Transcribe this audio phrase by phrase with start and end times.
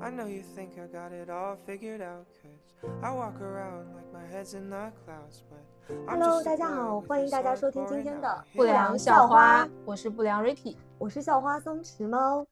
[0.00, 4.12] I know you think I got it all figured out cause I walk around like
[4.12, 5.58] my head's in the clouds but
[6.06, 12.46] Hello，大家好，欢迎大家收听今天的不良校花，我是不良 Ricky，我是校花松弛猫。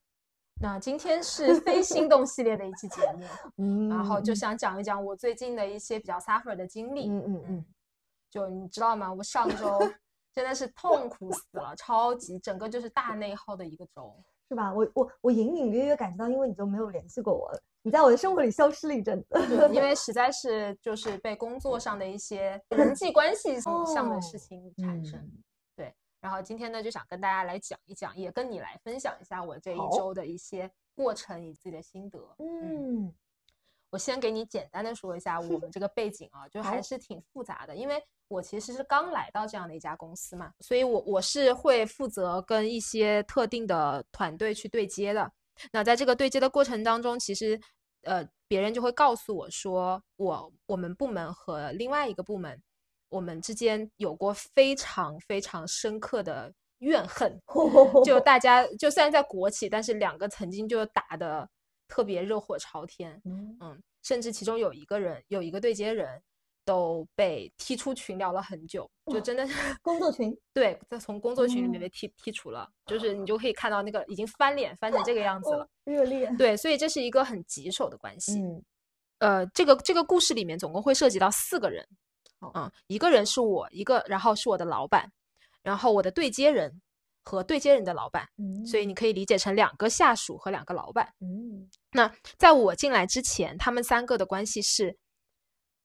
[0.61, 3.01] 那今天是非心动系列的一期节
[3.57, 7.09] 目， 然后就想讲一讲我最近的一些比较 suffer 的经历。
[7.09, 7.65] 嗯嗯嗯，
[8.29, 9.13] 就你知道吗？
[9.13, 9.79] 我上周
[10.35, 14.13] 真的是痛苦死了， 超级整个就是大内耗的一个周。
[14.51, 14.75] 是吧？
[14.75, 19.29] 我我我隐隐约约感觉到，因为你就没有联系过我了，你在我的生活里消失了一阵子。
[19.73, 25.21] 因为 实在是就是被工作上的一些人际关系上的事情产生。
[25.21, 25.43] 嗯
[25.77, 32.19] 对，然后今天呢，就想跟大家来讲一讲，也跟你来分享一下我这一周的一些过程以及自己的心得。
[32.41, 33.15] 嗯
[33.91, 45.29] 我先给你简单的说一下我们这个背景啊，就还是挺复杂的，因为我其实是刚来到这样的一家公司嘛，所以我我是会负责跟一些特定的团队去对接的。
[45.73, 47.61] 那在这个对接的过程当中，其实
[48.03, 52.63] 呃别人就会告诉我说，我我们部门和另外一个部门，
[53.09, 57.37] 我们之间有过非常非常深刻的怨恨，
[58.07, 61.47] 就大家就虽然在国企，但是两个曾经就打的
[61.89, 63.21] 特别热火朝天。
[63.25, 66.23] 嗯嗯，甚至其中有一个人，有一个对接人
[66.65, 75.69] 都被踢出群聊了很久，就真的是工作群对，在从工作群里面哦被踢踢除了，就是你就可以看到那个已经翻脸翻成这个样子了。
[75.85, 76.31] 热烈。
[76.39, 78.41] 对，所以这是一个很棘手的关系。
[78.41, 78.63] 嗯
[79.19, 81.87] 呃，这个这个故事里面总共会涉及到四个人，
[82.41, 85.13] 好嗯，一个人是我，一个然后是我的老板，
[85.63, 86.81] 然后我的对接人
[87.23, 91.13] 和对接人的老板，嗯，所以你可以理解成两个下属和两个老板。
[91.21, 94.97] 嗯那在我进来之前，他们三个的关系是，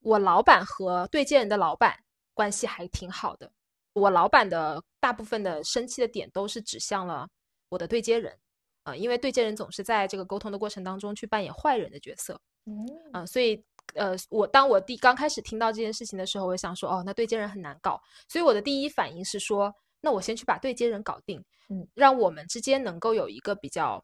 [0.06, 1.98] 我老板和对接人的老板
[2.36, 3.52] 关系还挺好的。
[3.94, 7.28] 我老板的大部分的生气的点都是指向了
[7.70, 8.38] 我的对接人，
[8.83, 12.86] 呃，因为对接人总是在这个沟通的过程当中去扮演坏人的角色，嗯。
[13.14, 13.64] 啊、所以
[13.95, 24.04] 呃，我当我第刚开始听到这件事情的时候，我想说，哦，那对接人很难搞，所以我的第一反应是说，那我先去把对接人搞定，嗯，让我们之间能够有一个比较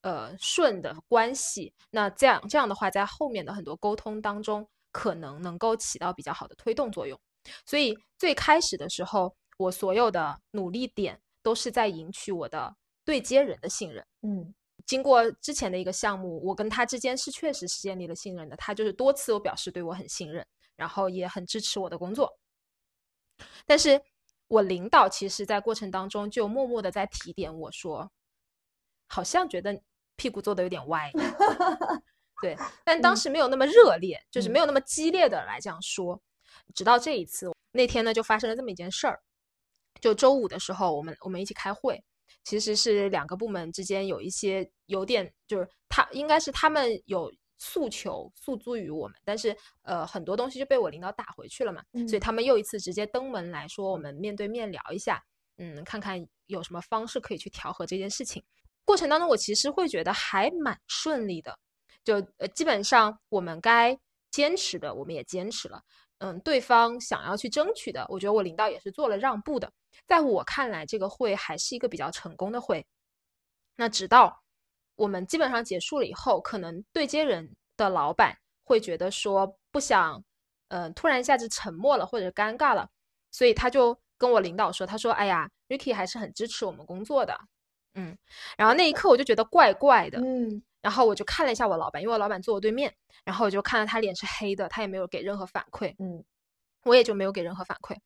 [0.00, 4.66] 呃顺的关系，那这样这样的话，在后面的很多沟通当中，
[4.98, 7.16] 可能能够起到比较好的推动作用。
[7.64, 14.04] 所以最开始的时候，我所有的努力点都是在赢取我的对接人的信任。
[14.22, 14.52] 嗯
[14.86, 18.56] 经过之前的一个项目，我跟他之间是确实是建立了信任的。
[18.56, 20.44] 他就是多次有表示对我很信任，
[20.74, 22.36] 然后也很支持我的工作。
[23.66, 24.00] 但是
[24.48, 28.10] 我领导其实，在过程当中就默默的在提点我说，
[29.06, 29.80] 好像觉得
[30.16, 31.12] 屁股坐的有点歪。
[32.40, 36.20] 对， 但当嗯时没有那么热烈，就是嗯没有那么激烈的来这样说。
[36.74, 39.20] 直到这一次，那天呢就发生了这么一件事儿。
[40.00, 42.02] 就周五的时候，我们我们一起开会，
[42.44, 55.20] 其实是两个部门之间有一些有点，就是他应该是他们有诉求诉诸于我们，但是呃很多东西就被我领导打回去了嘛，所以嗯他们又一次直接登门来说，我们面对面聊一下，
[55.56, 58.44] 嗯，看看有什么方式可以去调和这件事情。
[58.84, 61.58] 过程当中，我其实会觉得还蛮顺利的，
[62.04, 63.98] 就呃基本上我们该
[64.30, 65.82] 坚持的我们也坚持了，
[66.18, 69.70] 嗯，对方想要去争取的，我觉得我领导也是做了让步的。
[70.06, 72.86] 在我看来，这个会还是一个比较成功的会。
[73.76, 74.42] 那直到
[74.96, 80.22] 我们基本上结束了以后，可能对接人的老板会觉得说不想，
[80.68, 82.88] 呃，突然一下子沉默了或者尴尬了，
[83.30, 87.38] 所以他就跟我领导说，他说：“哎呀，Ricky 还是很支持我们工作的。”
[87.94, 88.16] 嗯，
[88.56, 92.94] 然后那一刻我就觉得怪怪的，嗯然后我就看了一下我老板，因为我老板坐我对面，
[93.24, 96.24] 然后我就看到他脸是黑的，他也没有给任何反馈，嗯
[96.84, 97.96] 我也就没有给任何反馈。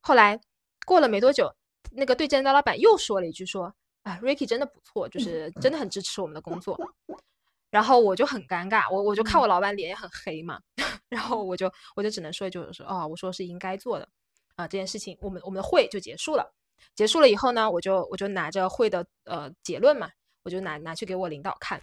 [0.00, 0.40] 后来
[0.86, 1.52] 过了没多久，
[1.90, 3.74] 那个对接人的老板又说了一句说
[4.04, 6.78] ：“啊，Ricky 真的不错，就是真的很支持我们的工作。
[7.70, 10.60] ”然后我就很尴尬，我我就看我老板脸也很黑嘛，
[11.08, 14.08] 然后我就我就只能说一句，我说哦，我说是应该做的
[14.56, 16.52] 啊，这件事情我们我们的会就结束了。
[16.94, 20.10] 结束了以后呢，我就我就拿着会的呃结论嘛，
[20.44, 21.80] 我就拿拿去给我领导看，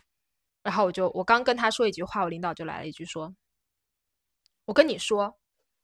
[0.69, 3.33] 然后我就我刚跟他说一句话，我领导就来了一句说
[4.65, 5.35] ：“我跟你说，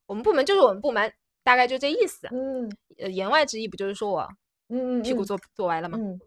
[0.05, 1.11] 我们部门就是我们部门，
[1.41, 2.27] 大概就这意思。
[2.31, 4.21] 嗯呃，言外之意不就是说我
[4.69, 5.97] 嗯，嗯屁股坐坐歪了吗？
[5.99, 6.19] 嗯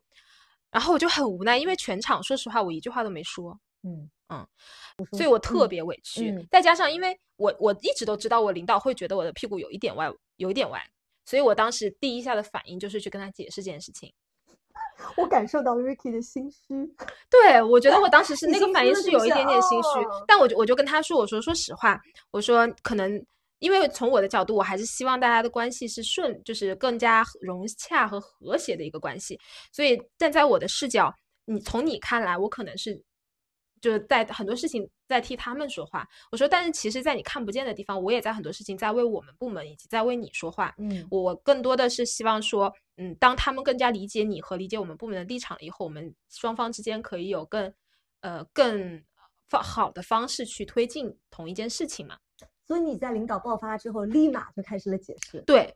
[0.73, 4.45] 然后我就很无奈，因为全场说实话我一句话都没说，嗯嗯
[5.13, 6.33] 所以我特嗯别委屈。
[6.33, 10.85] 嗯再加上因为我我一直都知道我领导会觉得我的屁股有一点歪，有一点歪，
[11.25, 14.13] 所以我当时第一下的反应就是去跟他解释这件事情。
[15.17, 16.59] 我感受到了 Ricky 的心虚。
[17.31, 22.01] 对，我觉得我当时是那个反应是有一点点心虚，哦但我就我就跟他说，我说说实话，
[22.31, 23.11] 我说可能
[23.61, 29.39] 因为从我的角度，我还是希望大家的关系是顺，就是更加融洽和和谐的一个关系。
[29.73, 31.13] 所以站在我的视角，
[31.45, 33.01] 你从你看来，我可能是
[33.81, 36.07] 就是在很多事情在替他们说话。
[36.31, 40.75] 我说，但是其实，在你看不见的地方，我也在很多事情在为我们部门以及在为你说话。
[40.79, 47.73] 嗯我更多的是希望说，嗯，当他们更加理解你和理解我们部门的立场了以后，我们双方之间可以有更
[48.21, 49.03] 呃更
[49.49, 52.17] 方好的方式去推进同一件事情嘛。
[52.67, 55.41] 所以你在领导爆发之后，立马就开始了解释。
[55.47, 55.75] 对，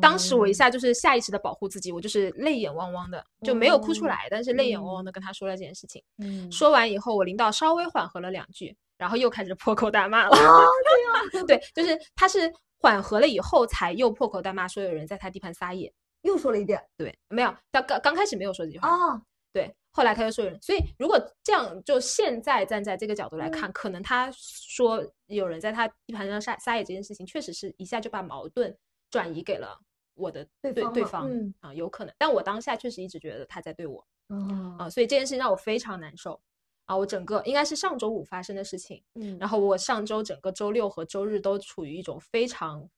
[0.00, 6.02] 当时我一嗯下就是下意识的保护自己，我就是泪眼汪汪的，就没有哭出哦来，但是泪眼汪汪嗯的跟他说了这件事情。
[6.18, 10.36] 嗯说完以后，我领导稍微缓和了两句，然后又开始破口大骂了。
[10.36, 10.68] 哦
[11.46, 15.90] 对，就是他是缓和了以后才又破口大骂，说有人在他地盘撒野。
[16.24, 18.88] 又说了一遍对，没有，他刚刚开始没有说这句话。
[18.88, 19.22] 啊，
[19.52, 28.76] 对，后来他就说所以如果这样，就现在站在这个角度来看，可能他说有人在他地盘上撒撒野这件事情，确实是一下就把矛盾
[29.10, 29.78] 转移给了
[30.14, 32.14] 我的对方对对方嗯啊，有可能。
[32.18, 36.40] 但我当下确实一直觉得他在对我哦啊，所以这件事情让我非常难受
[36.86, 36.96] 啊。
[36.96, 42.88] 我整个应该是上周五发生的事情，嗯然后我上周整个周六和周日都处于一种非常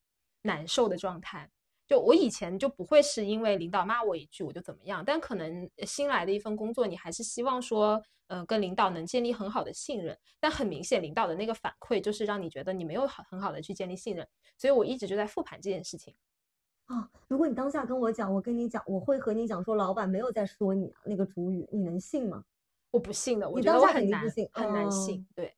[0.43, 1.51] 难受的状态。
[1.87, 10.19] 就我以前就不会是因为领导骂我一句我就怎么样，但可能新来的一份工作，你还是希望说，呃，跟领导能建立很好的信任。
[10.41, 14.27] 但很明显，领导的那个反馈就是让你觉得你没有好很好的去建立信任，
[14.59, 16.15] 所以我一直就在复盘这件事情。
[16.87, 22.45] 啊，如果你当下跟我讲，我跟你讲，我会和你讲说，老板没有在说你啊，那个主语，你能信吗？
[22.93, 25.27] 我不信的，我觉得我很难信很难哦信。
[25.35, 25.55] 对，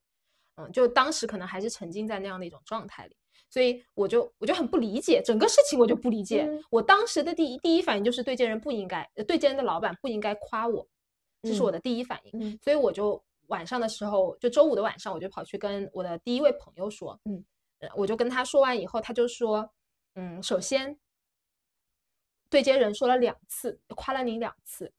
[0.55, 3.15] 嗯，就当时可能还是沉浸在那样的一种状态里，
[3.49, 6.43] 所以我就我就很不理解整个事情，我就不理解。
[6.43, 10.87] 嗯我当时的第一第一反应就是对接人不应该，呃对接人的老板不应该夸我，
[11.41, 12.31] 这是我嗯的第一反应。
[12.39, 17.43] 嗯所以我就晚上的时候，就周五的晚上，我就跑去跟我的第一位朋友说，嗯
[17.79, 19.67] 呃，我就跟他说完以后，他就说，
[20.15, 20.99] 嗯，首先，
[22.49, 24.91] 对接人说了两次，夸了你两次，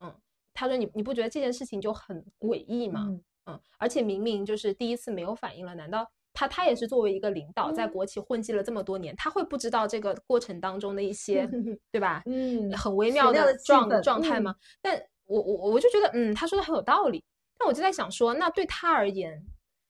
[0.00, 0.14] 嗯，
[0.54, 3.06] 他说你你不觉得这件事情就很诡异吗？
[3.08, 11.48] 嗯嗯，而且明明就是第一次没有反应了，难道他他也是作为一个领导，在嗯国企混迹了这么多年，他会不知道这个过程当中的一些，
[11.90, 12.22] 对吧？
[12.26, 14.54] 嗯很微妙的状状态吗？
[14.82, 17.24] 但我我我就觉得，嗯，他说的很有道理。
[17.58, 19.42] 但我就在想说，那对他而言，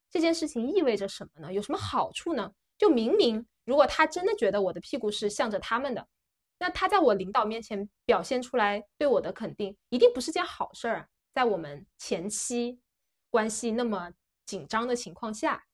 [0.08, 1.52] 这件事情意味着什么呢？
[1.52, 2.52] 有什么好处呢？
[2.78, 6.06] 就明明如果他真的觉得我的屁股是向着他们的，
[6.60, 11.06] 那他在我领导面前表现出来对我的肯定，一定不是件好事儿啊。
[11.34, 12.78] 在我们前期
[13.28, 14.10] 关系那么
[14.46, 15.64] 紧张的情况下，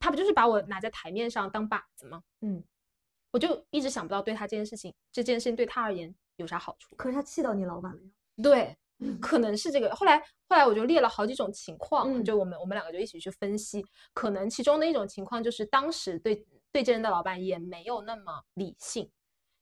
[0.00, 2.20] 他不就是把我拿在台面上当靶子吗？
[2.40, 2.64] 嗯，
[3.30, 6.96] 我就一直想不到对他这件事情，这件事情对他而言有啥好处。
[6.96, 8.10] 可是他气到你老板了呀。
[8.42, 9.94] 对，嗯可能是这个。
[9.94, 10.18] 后来
[10.48, 19.10] 后来我就列了好几种情况，嗯就我们我们两个就一起去分析，可能其中的一种情况就是当时对对这人的老板也没有那么理性，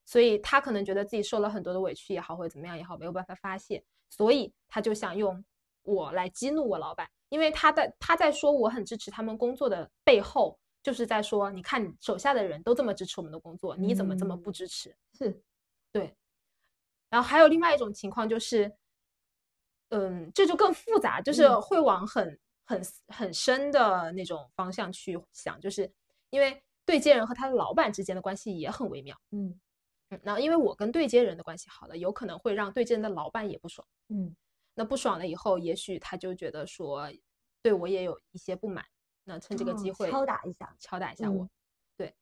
[0.04, 5.44] 所以他可能觉得自己受了很多的委屈也好，或者怎么样也好，没有办法发泄，所以他就想用
[5.82, 10.58] 我来激怒我老板，因为他在他在说我很支持他们工作的背后。
[10.80, 14.96] 就是在说，你看你手下的人都这么支持我们的工作，你怎么这么不嗯支持？
[15.12, 15.42] 是，
[15.92, 16.16] 对，
[17.10, 18.72] 然后还有另外一种情况就是，
[19.90, 21.60] 嗯，这就更复杂，就是嗯。
[21.60, 25.92] 会往很很很深的那种方向去想，就是
[26.30, 29.60] 因为对接人和他的老板之间的关系也很微妙，嗯。
[30.10, 34.34] 嗯，然后因为我跟对接人的关系好了，有可能会让对接人的老板也不爽，嗯
[34.78, 37.10] 那不爽了以后，也许他就觉得说
[37.60, 38.84] 对我也有一些不满，
[39.24, 40.72] 那趁这个哦机会敲打一下。
[40.78, 41.42] 敲打一下我。
[41.42, 41.50] 嗯
[41.96, 42.14] 对，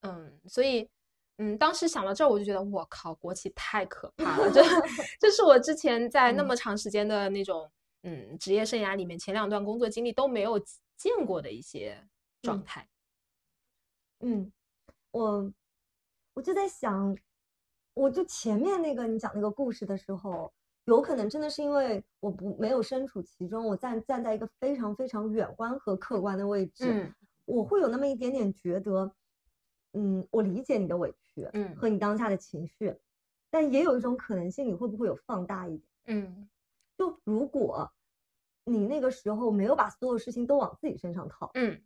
[0.00, 0.90] 嗯，所以，
[1.38, 4.50] 嗯，当时想到这儿，我就觉得我靠，国企太可 怕了。
[4.50, 4.60] 这
[5.20, 7.70] 这是我之前 在那嗯么长时间的那种
[8.02, 10.58] 嗯职业生涯里面，前两段工作经历都没有
[10.96, 12.04] 见过的一些
[12.42, 12.88] 状嗯态。
[14.18, 14.52] 嗯，
[15.12, 15.52] 我
[16.34, 17.16] 我就在想，
[17.94, 20.52] 我就前面那个你讲那个故事的时候，
[20.84, 29.12] 有可能真的是因为我不没有身处其中，我站站在一个非常非常远观和客观的位置，嗯我会有那么一点点觉得，
[29.92, 32.96] 嗯，我理解你的委屈嗯和你当下的情绪，
[33.50, 35.82] 但也有一种可能性，你会不会有放大一点？
[36.06, 36.48] 嗯
[36.96, 37.90] 就如果
[38.64, 41.80] 你那个时候没有把所有事情都往自己身上套，嗯，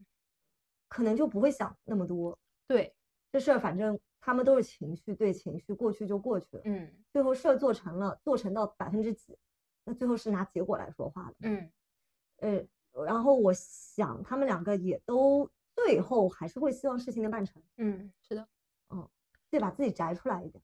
[0.88, 2.38] 可能就不会想那么多。
[2.66, 2.94] 对，
[3.32, 6.62] 这事儿反正他们都是情绪对情绪，过去就过去了。
[6.64, 9.36] 嗯最后事儿做成了，做成到百分之几，
[9.84, 11.34] 那最后是拿结果来说话的。
[11.40, 11.70] 嗯
[12.38, 18.48] 呃，然后我想他们两个也都最后还是会希望事情能办成，嗯，是的。
[18.90, 19.06] 嗯
[19.50, 20.62] 得把自己摘出来一点。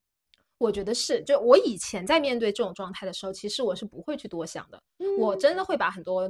[0.57, 4.83] 我觉得是，就我以前在面对这种状态的时候，其实我是不会去多想的，
[5.19, 6.23] 我真的会把很多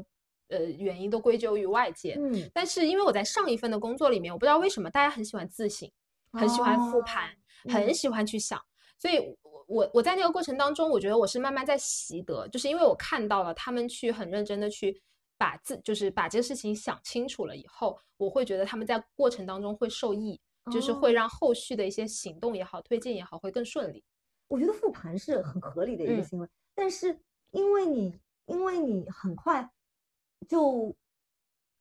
[0.48, 2.16] 呃原因都归咎于外界。
[2.18, 5.90] 嗯，但是因为我在上一份的工作里面，我不知道为什么大家很喜欢自省，
[6.32, 7.30] 很喜欢复盘，
[7.68, 7.94] 很嗯。
[7.94, 8.60] 喜欢去想，
[8.98, 15.00] 所以我我我在那个过程当中，我觉得我是慢慢在习得，就是因为我看到了他们去很认真的去
[15.38, 21.12] 把自就是把这个事情想清楚了以后，我会觉得他们在过程当中会受益，就是会哦。
[21.12, 24.04] 让后续的一些行动也好、推进也好会更顺利。
[24.48, 26.24] 我觉得复盘是很合理的一个嗯。
[26.24, 27.18] 行为，但是
[27.52, 29.70] 因为你因为你很快
[30.48, 30.94] 就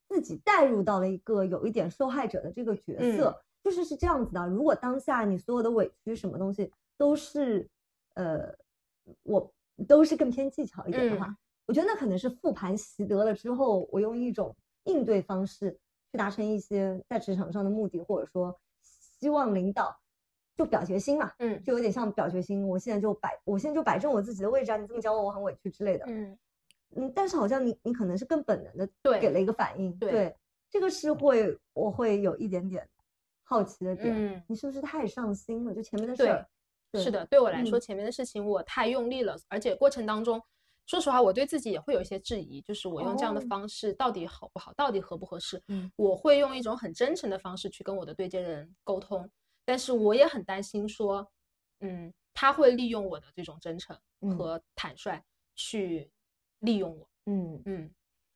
[0.08, 3.16] 自己带入到了一个有一点受害者的这个角嗯。
[3.16, 4.46] 色，就是是这样子的。
[4.48, 7.68] 如果当下你所有的委屈什么东西都是
[8.14, 8.54] 呃，
[9.22, 9.52] 我
[9.86, 11.36] 都是更偏技巧一点的话，嗯
[11.66, 15.70] 我觉得那可能是复盘习得了之后，我用一种应对方式
[16.10, 19.96] 去达成一些在职场上的目的，或者说希望领导
[20.56, 22.66] 就表决心嘛，嗯就有点像表决心。
[22.66, 24.76] 我现在就摆，我现在就摆正我自己的位置啊！
[24.76, 26.04] 你这么教我，我很委屈之类的。
[26.08, 26.36] 嗯，
[26.96, 30.34] 嗯，但是好像你你可能是更本能的对给了一个反应，对
[30.68, 32.84] 这个是会我会有一点点
[33.50, 35.74] 好奇的点，嗯你是不是太上心了？
[35.74, 36.48] 就前面的事对儿，
[36.92, 40.40] 对是的，对我来说，嗯前面的事情我太用力了，而且过程当中，
[40.86, 45.60] 说实话，我对自己也会有一些质疑，就是我用这样的哦方式到底好不好，到底合不合适？
[45.66, 49.28] 嗯我会用一种很真诚的方式去跟我的对接人沟通，
[49.64, 51.28] 但是我也很担心说，
[51.80, 55.20] 嗯，他会利用我的这种真诚嗯和坦率
[55.56, 56.08] 去
[56.60, 57.90] 利用我，嗯嗯。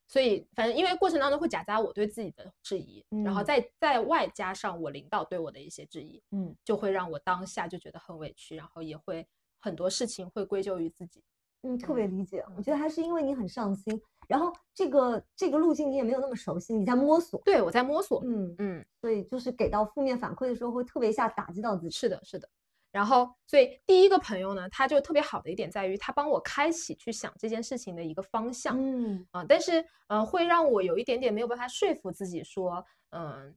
[0.06, 9.26] 所以，反正因为过程当中会夹杂我对自己的质疑，然后嗯再再外加上我领导对我的一些质疑，嗯就会让我当下就觉得很委屈，然后也会
[9.60, 11.22] 很多事情会归咎于自己。
[11.62, 12.44] 嗯，特别理解。
[12.56, 21.90] 我觉得还是因为你很上心，然后这个这个路径你也没有那么熟悉，你在摸索，对我在摸索，嗯，嗯，所以就是给到负面反馈的时候，会特别一下打击到自己。
[21.90, 22.46] 是的，是的。
[22.94, 28.76] 然后，所以第一个朋友呢，他就特别好的一点在于，他帮我开启去想这件事情的一个方向。
[28.78, 33.52] 嗯啊、但是呃，会让我有一点点没有办法说服自己说，嗯、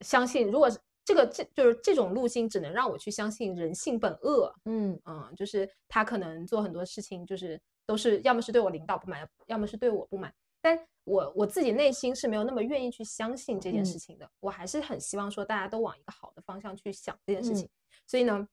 [0.00, 10.34] 相信如果是这个这就是这种路径，只能让我去相信人性本恶，嗯嗯，就是他可能做很多事情，就是都是要么是对我领导不满，要么是对我不满。
[10.60, 17.70] 但我我自己内心是没有那么愿意去相信这件嗯事情的，我还是很希望说大家都往一个好的方向去想这件事嗯情。
[18.04, 18.46] 所以呢，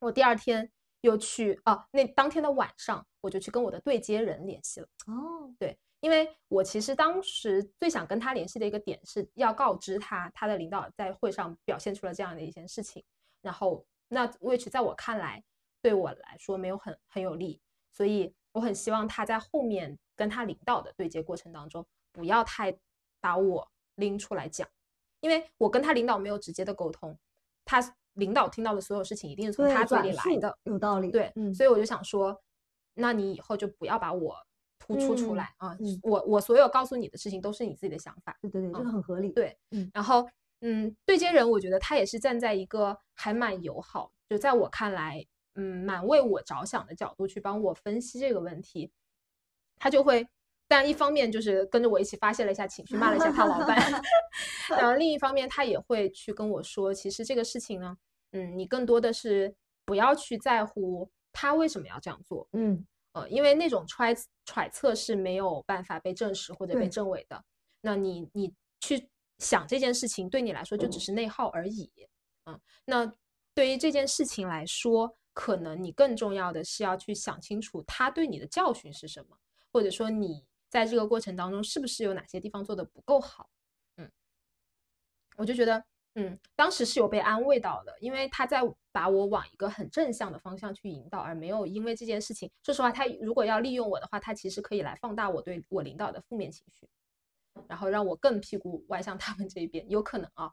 [0.00, 4.88] 我第二天又去啊，那当天的晚上我就去跟我的对接人联系了。
[5.06, 5.52] 哦。
[5.58, 13.04] 对，因为我其实当时最想跟他联系的一个点是要告知他，他的领导在会上表现出了这样的一件事情，
[13.42, 15.42] 然后那 which 在我看来
[15.82, 17.60] 对我来说没有很很有利，
[17.92, 22.76] 所以我很希望他在后面跟他领导的对接过程当中，不要太
[23.20, 24.68] 把我拎出来讲，
[25.20, 27.18] 因为我跟他领导没有直接的沟通，
[27.64, 27.80] 他
[28.18, 31.10] 领导听到的所有事情一定是从，他嘴里来的，有道理。
[31.10, 32.38] 对，嗯，所以我就想说，
[32.94, 34.34] 那你以后就不要把我
[34.78, 35.76] 突出出嗯来啊！
[35.80, 38.36] 嗯我我所有告诉你的事情都是你自己的想法。
[38.42, 39.30] 对对对，这嗯个很合理。
[39.32, 40.28] 对嗯然后，
[40.60, 48.90] 嗯，对接人我觉得他也是站在一个还蛮友好，就在我看来，嗯，蛮为我着想的角度去帮我分析这个问题。
[49.78, 50.26] 他就会，
[50.66, 53.78] 但一方面就是跟着我一起发泄了一下情绪，骂了一下他老板
[54.70, 57.96] 然后另一方面他也会去跟我说，其实这个事情呢，
[58.32, 59.54] 嗯，你更多的是
[59.84, 67.42] 不要去在乎他为什么要这样做，嗯呃，因为那种揣揣测是没有办法被证实或者被证伪的。
[67.80, 69.08] 那你你去
[69.38, 71.90] 想这件事情，对你来说就只是内耗而已。
[72.44, 73.10] 嗯，那
[73.54, 79.38] 对于这件事情来说，可能你更重要的是要去想清楚他对你的教训是什么，
[79.72, 83.48] 或者说你在这个过程当中是不是有哪些地方做的不够好。
[83.96, 84.10] 嗯，
[85.36, 85.82] 我就觉得。
[86.14, 88.60] 嗯，当时是有被安慰到的，因为他在
[88.90, 92.50] 把我往一个很正向的方向去引导，而没有因为这件事情。
[92.64, 96.88] 说实话，他如果要利用我的话，他其实可以来放大我对我领导的负面情绪，
[97.68, 100.50] 然后让我更屁股歪向他们这一边，有可能啊。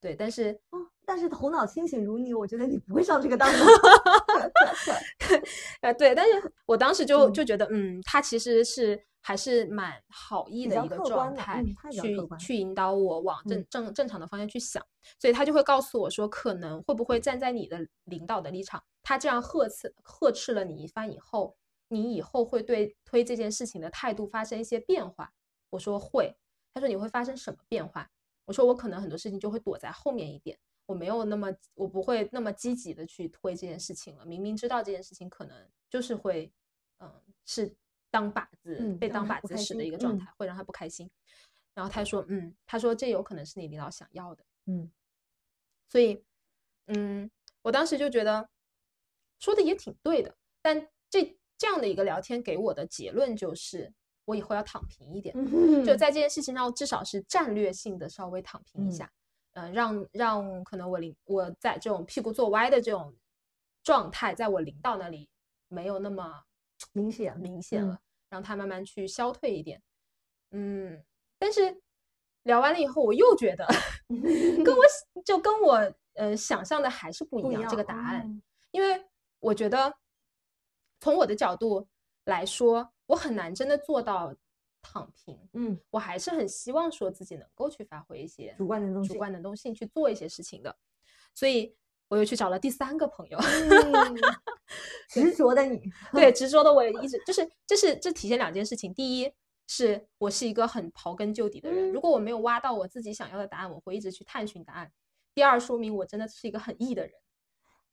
[0.00, 3.58] 对，但是哦，但是头脑清醒如你，我觉得你不会上这个当的。
[5.82, 14.82] 呃，对，但是我当时就嗯就觉得，嗯，他其实是还是蛮好意的一个状态去去引导我往正嗯正正常的方向去想，
[15.18, 21.56] 所以他就会告诉我说，可能会不会站在你的领导的立场，他这样呵斥呵斥了你一番以后，
[21.88, 25.30] 你以后会对推这件事情的态度发生一些变化。
[25.68, 26.34] 我说会，
[26.72, 28.08] 他说你会发生什么变化？
[28.50, 34.26] 我说我可能很多事情就会躲在后面一点，我没有那么，我不会那么积极的去推这件事情了。
[34.26, 36.52] 明明知道这件事情可能就是会，
[36.98, 37.08] 嗯，
[37.46, 37.72] 是
[38.10, 41.08] 当靶子、嗯被当靶子使的一个状态，会让他不开心。
[41.74, 44.90] 然后他说，嗯，他说这有可能是你领导想要的，嗯
[45.88, 46.20] 所以，
[46.86, 47.30] 嗯，
[47.62, 48.50] 我当时就觉得
[49.38, 53.94] 说的也挺对的，但这这样的一个聊天给我的结论就是，
[54.30, 55.34] 我以后要躺平一点。
[55.36, 59.12] 嗯就在这件事情上，至少是战略性的稍微躺平一嗯下，
[59.52, 63.14] 呃，让让可能我领我在这种屁股坐歪的这种
[63.82, 65.28] 状态，在我领导那里
[65.68, 66.44] 没有那么
[66.92, 69.82] 明显明显嗯了，让他慢慢去消退一点。
[70.52, 71.04] 嗯，
[71.38, 71.80] 但是
[72.44, 73.66] 聊完了以后，我又觉得
[74.64, 79.04] 跟我想就跟我呃想象的还是不一样这个答案，哦因为
[79.40, 79.92] 我觉得
[81.00, 81.86] 从我的角度
[82.24, 84.34] 来说，我很难真的做到
[84.80, 85.38] 躺平。
[85.54, 90.74] 嗯，我还是很希望说自己能够去发挥一些主观能动主观能动性去做一些事情的，
[91.34, 91.74] 所以
[92.08, 94.16] 我又去找了第三个朋友，嗯
[95.10, 95.80] 执着的你，
[96.12, 99.32] 对 执着的我也一直就是这是这体现两件事情，第一
[99.66, 104.90] 是我是一个很刨根究底的人，嗯如果我没有挖到我自己想要的答案，我会一直去探寻答案。
[105.34, 107.12] 第二，说明我真的是一个很 E 的人。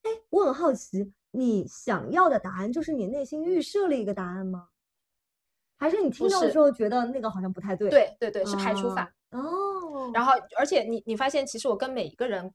[0.03, 4.69] 哎我很好奇，你想要的答案就是你内心预设了一个答案吗？
[5.77, 7.89] 还是你听到的时候觉得那个好像不太对？
[7.89, 9.11] 对对对，是排除法。
[9.31, 12.51] 哦，然后，而且你你发现，其实我跟每一个人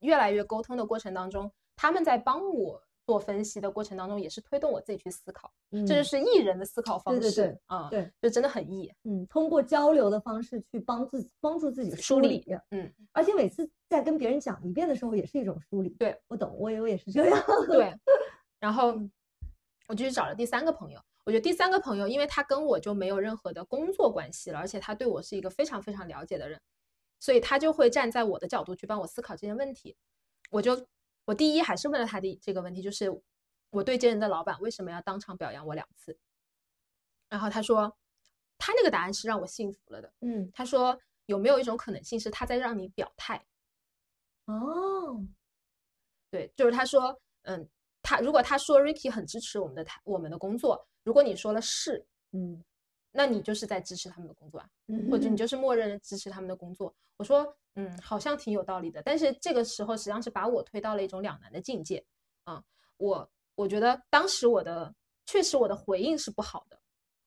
[0.00, 7.20] 越来越沟通的过程当中，他们在帮我做分析的过程当中，也是推动我自己去思考，嗯这就是艺人的思考方式。
[7.20, 8.92] 对对对啊、对，就真的很艺。
[9.04, 15.90] 嗯，通过交流的方式去帮自己帮助自己梳梳理理，嗯，而且每次在跟别人讲一遍的时候，也是一种梳理。
[15.98, 17.44] 对，我懂，我也我也是这样。
[17.66, 17.92] 对。
[18.60, 18.94] 然后
[19.88, 21.00] 我就去找了第三个朋友。
[21.24, 26.60] 我觉得第三个朋友，因为他跟我就没有任何的工作关系了，而且他对我是一个非常非常了解的人，
[27.18, 29.96] 所以他就会站在我的角度去帮我思考这些问题。
[30.50, 30.86] 我就
[31.24, 33.10] 我第一还是问了他的这个问题，就是
[33.70, 36.18] 我对接人的老板为什么要当场表扬我两次？
[37.30, 37.96] 然后他说，
[38.58, 40.12] 他那个答案是让我信服了的。
[40.20, 43.46] 嗯，他说有没有一种可能性是他在让你表态？
[44.44, 45.26] 哦，
[46.30, 47.66] 对，就是他说，嗯，
[48.04, 52.62] 他如果他说 Ricky 很支持我们的他我们的工作，如果你说了是，嗯，
[53.10, 56.94] 那你就是在支持他们的工作啊，嗯或者你就是默认支持他们的工作。
[57.16, 62.04] 我说，嗯，好像挺有道理的，但是这个时候实际上是把我推到了一种两难的境界
[62.44, 62.62] 啊。
[62.98, 64.94] 我我觉得当时我的
[65.24, 66.78] 确实我的回应是不好的，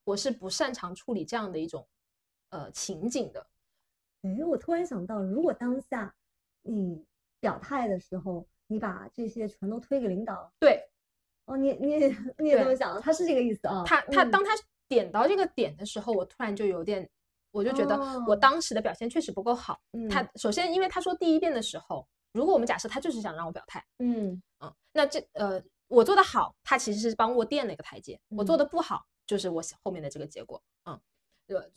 [0.03, 1.87] 我是不擅长处理这样的一种
[2.49, 3.47] 呃情景的。
[4.21, 6.13] 哎，我突然想到，如果当下
[6.61, 7.03] 你
[7.39, 10.83] 表态的时候，你把这些全都推给领导，对
[11.45, 13.83] 哦，你你也你也这么想，他是这个意思啊？
[13.85, 14.51] 他他嗯当他
[14.87, 17.09] 点到这个点的时候，我突然就有点，
[17.51, 19.79] 我就觉得我哦当时的表现确实不够好。
[20.09, 30.61] 他嗯首先，因为他说第一遍的时候，如果我们假设他就是想让我表态，嗯嗯，那这呃我做的好，他其实是帮我垫了一个台阶；我做嗯的不好，就是我后面的这个结果。
[30.83, 30.99] 嗯，
[31.47, 31.71] 呃，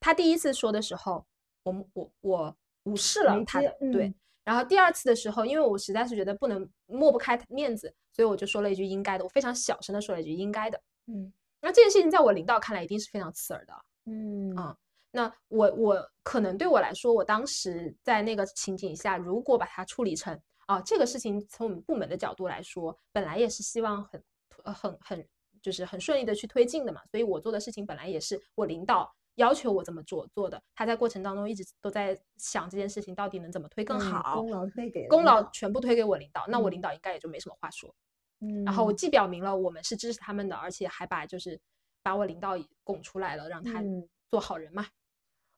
[0.00, 1.24] 他第一次说的时候，
[1.62, 4.14] 我我我无视了他的，对嗯。
[4.44, 10.80] 然后第二次的时候，因为我实在是觉得不能抹不开面子，所以我就说了一句应该的，我非常小声的说了一句应该的。
[11.06, 13.72] 嗯那这件事情在我领导看来一定是非常刺耳的。
[14.06, 14.76] 嗯啊
[15.12, 24.24] 那我我可能对我来说，我当时在那个情景下，如果把它处理成啊，这个事情从我们部门的角度来说，本来也是希望很
[24.64, 25.28] 呃很很
[25.60, 37.94] 就是很顺利的去推进的嘛，所以我做的事情本来也是我领导要求我这么做做的，他在过程当中一直都在想这件事情到底能怎么推更嗯好，功劳推给功劳全部推给我领导，那我嗯领导应该也就没什么话说。
[38.40, 41.58] 嗯，然后我既表明了我们是支持他们的，而且还把就是
[42.02, 44.86] 把我领导也拱出来了，让他嗯做好人嘛。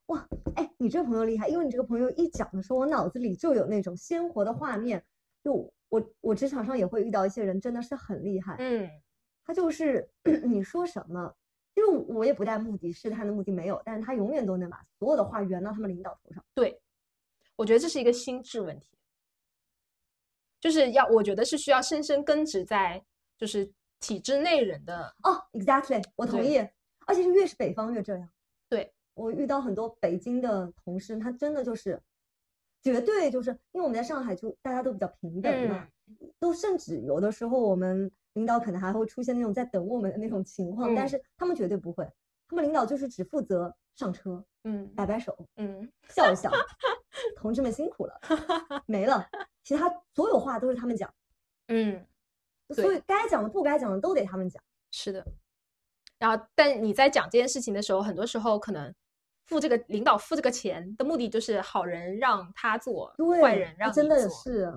[0.07, 5.03] 哇，哎，你这朋友厉害，因为你这个朋友一讲的时候，我脑子里就有那种鲜活的画面。
[5.43, 5.53] 就
[5.89, 8.57] 我我职场上也会遇到一些人，真的是很厉害。
[8.59, 8.89] 嗯
[9.47, 10.09] 他就是
[10.45, 11.35] 你说什么，
[11.75, 16.45] 因为我也不带目的，试探的目的没有，但是他永远都能把所有的话圆到他们领导头上。
[16.55, 16.81] 对，
[17.57, 18.97] 我觉得这是一个心智问题，
[20.61, 23.05] 就是要我觉得是需要深深根植在
[23.37, 26.59] 就是体制内人的哦，exactly，我同意。
[27.07, 28.29] 而且是越是北方越这样。
[28.69, 32.01] 对，我遇到很多北京的同事，他真的就是
[32.83, 35.87] 绝对就是因为我们在上海就大家都比较平等嘛，
[36.39, 42.09] 都甚至有的时候我们领导可能还会出现那种在等我们的那种情况，但嗯是他们绝对不会，
[42.49, 46.51] 他们领导就是只负责上车嗯摆摆手嗯笑一笑，
[47.37, 48.21] 同志们辛苦了，
[48.87, 49.27] 没了，
[49.65, 51.13] 其他所有话都是他们讲，
[51.69, 52.07] 嗯，
[52.71, 54.63] 所以该讲的不该讲的都得他们讲。
[54.91, 55.27] 是的。
[56.19, 58.95] 然后，但你在讲这件事情的时候，很多时候可能
[59.47, 64.31] 付这个领导付这个钱的目的就是好人让他做，对，坏人让真的你做。
[64.43, 64.73] 是，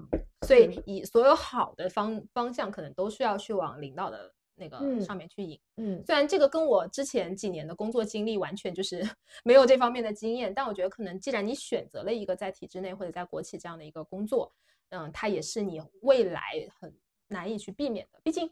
[0.45, 5.60] 所以以所有好的方方向，可能都需要去往领导的那个嗯上面去引。
[5.77, 9.08] 嗯虽然这个跟我之前几年的工作经历完全就是
[9.45, 14.51] 没有这方面的经验，但我觉得可能既然你选择了一个在体制内或者在国企这样的一个工作，
[14.89, 16.41] 嗯，它也是你未来
[16.80, 16.93] 很
[17.27, 18.19] 难以去避免的。
[18.23, 18.49] 毕竟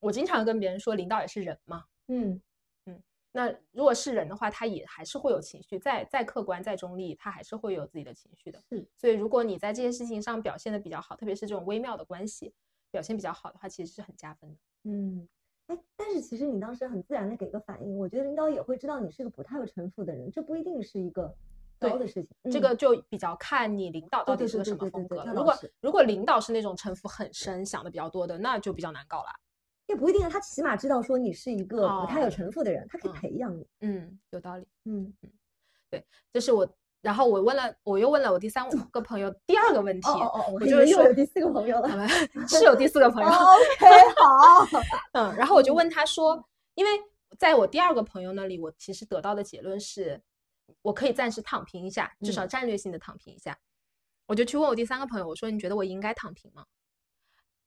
[0.00, 1.84] 我经常跟别人说，领导也是人嘛。
[2.08, 2.40] 嗯
[3.36, 8.62] 那如果是人的话，他也还是会有情绪，再再客观、再中立，他还是会有自己的情绪的。
[8.70, 12.54] 嗯，所以如果你在这件事情上表现的比较好，特别是这种微妙的关系
[12.90, 14.56] 表现比较好的话，其实是很加分的。
[14.84, 15.28] 嗯，
[15.66, 21.28] 哎，但是其实你当时很自然的给个反应，我觉得领导也会知道你是个不太有城府的人，这不一定是一个
[21.78, 22.30] 糟对的事情。
[22.50, 25.34] 这嗯个就比较看你领导到底是个什么风格了。
[25.34, 29.34] 如果如果领导是那种城府很深、想的比较多的，那就比较难搞啦。
[29.86, 33.66] 也不一定啊，他起码知道说你是一个不太有哦城府的人，他可以嗯培养你。
[33.80, 34.66] 嗯，有道理。
[34.84, 35.12] 嗯，
[35.88, 36.68] 对这是我，
[37.00, 41.88] 然后我问了，我又问了我第三个朋友第二个问题，哦哦哦，我就是又有第四个朋友了。
[41.88, 42.08] 啊
[42.48, 44.80] 是有第四个朋友，OK，好。
[45.14, 46.44] 嗯，然后我就问他说，
[46.74, 46.90] 因为
[47.38, 50.20] 在我第二个朋友那里，我其实得到的结论是，
[50.82, 53.56] 我可以暂时躺平一下，至少嗯战略性的躺平一下。
[54.26, 56.66] 我就去问我第三个朋友，我说你觉得我应该躺平吗？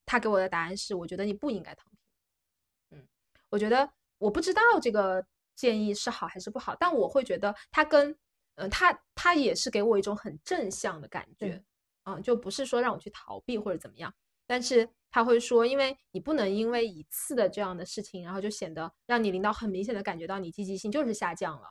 [0.06, 1.86] 他给我的答案是，我觉得你不应该躺
[3.50, 8.18] 我觉得我不知道这个建议是好还是不好，但我会觉得他跟嗯、
[8.56, 11.64] 呃他他也是给我一种很正向的感觉对，
[12.06, 14.14] 嗯，就不是说让我去逃避或者怎么样。
[14.46, 21.68] 但是他会说，因为你不能因为一次的这样的事情，然后就显得让你领导很明显的感觉到你积极性就是下降了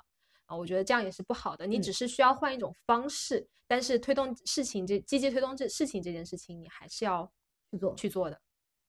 [0.47, 1.67] 啊，我觉得这样也是不好的。
[1.67, 7.31] 你嗯只是需要换一种方式，但是推动事情这积极推动这事情这件事情，你还是要
[7.71, 8.41] 去做去做的。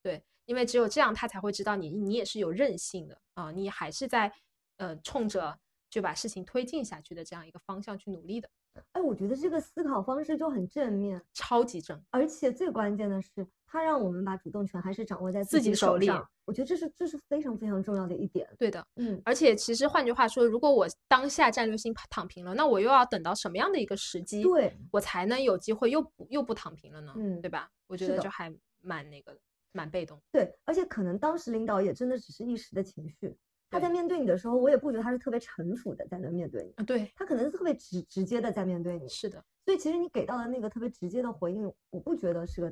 [0.03, 4.33] 对，因为只有这样，他才会知道你你也是有韧性的啊，你还是在
[4.77, 5.55] 呃冲着
[5.91, 8.49] 就把事情推进下去的这样一个方向去努力的，
[8.93, 12.01] 哎，我觉得这个思考方式就很正面，超级正。
[12.09, 16.09] 而且最关键的是，它让我们把主动权还是掌握在自己手里。
[16.45, 18.49] 我觉得这是这是非常非常重要的一点。
[18.57, 27.13] 对的，嗯，而且其实换句话说，如果我当下战略性躺平了，那我又要等到什么样的一个时机，对，我才能有机会又不又不躺平了呢？
[27.15, 27.69] 嗯对吧？
[27.85, 29.39] 我觉得就还蛮那个的，
[29.71, 30.19] 蛮被动。
[30.31, 33.35] 对，而且可能当时领导也真的只是一时的情绪，
[33.69, 39.07] 他在面对你的时候，我也不觉得他是特别城府的在那面对你，啊，对，他可能是特别直直接的在面对你。
[39.07, 42.71] 是的，所以其实你给到的那个特别直接的回应，我不觉得是个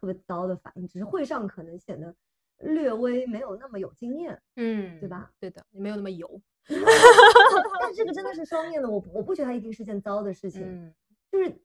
[0.00, 2.14] 特别糟的反应，只是会上可能显得
[2.58, 5.30] 略微没有那么有经验，嗯，对吧？
[5.40, 6.40] 对的，没有那么油。
[7.80, 10.62] 但这个真的是双面的，我我不觉得它一定是件糟的事情。
[10.62, 10.94] 嗯，
[11.32, 11.58] 就是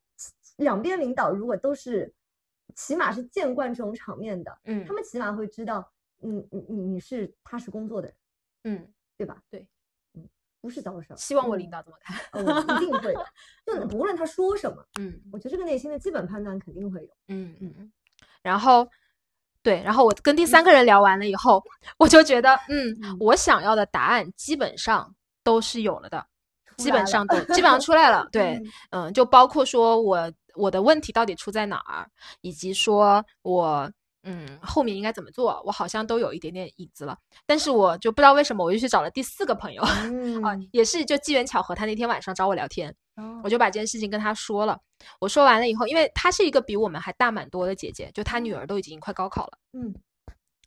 [0.58, 2.14] 两边领导如果都是，
[2.76, 8.16] 起码是见惯这种场面的，嗯他们起码会知道，你你你你是踏实工作的人，
[8.64, 9.38] 嗯，对吧？
[9.50, 9.68] 对，
[10.16, 10.28] 嗯，
[10.62, 11.16] 不是糟事儿。
[11.18, 12.18] 希望我嗯领导这么看。
[12.32, 13.26] 呃我一定会的，
[13.66, 17.10] 就不论他说什么，嗯我觉得这个内心的基本判断肯定会有。
[17.28, 17.92] 嗯嗯嗯，
[18.42, 18.88] 然后
[19.62, 21.64] 对，然后我跟第三个人聊完了以后，
[21.98, 26.26] 我就觉得，嗯，嗯我想要的答案基本上都是有了的，
[26.78, 28.28] 基本上都基本上出来了。
[28.32, 28.56] 对，
[28.92, 32.10] 嗯嗯，就包括说我我的问题到底出在哪儿，
[32.42, 33.92] 以及说我
[34.24, 37.18] 嗯后面应该怎么做，我好像都有一点点影子了。
[37.46, 44.80] 但是我就不知道为什么，我就去找了第四个朋友，啊，嗯，也是就机缘巧合，他那天晚上找我聊天，哦我就把这件事情跟他说了。
[45.20, 49.94] 我说完了以后，因为她是一个比我们还大蛮多的姐姐，就她女儿都已经快高考了，嗯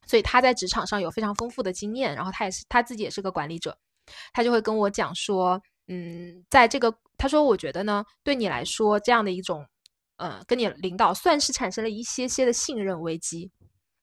[0.06, 3.76] 所以她在职场上有非常丰富的经验，然后她也是她自己也是个管理者，
[4.34, 9.66] 她就会跟我讲说，嗯，在这个她说我觉得呢，对你来说这样的一种，
[10.16, 13.50] 呃，跟你领导算是产生了一些些的信任危机，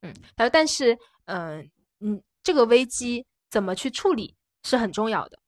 [0.01, 1.67] 嗯，他说但是，嗯、
[1.99, 5.39] 嗯，这个危机怎么去处理是很重要的。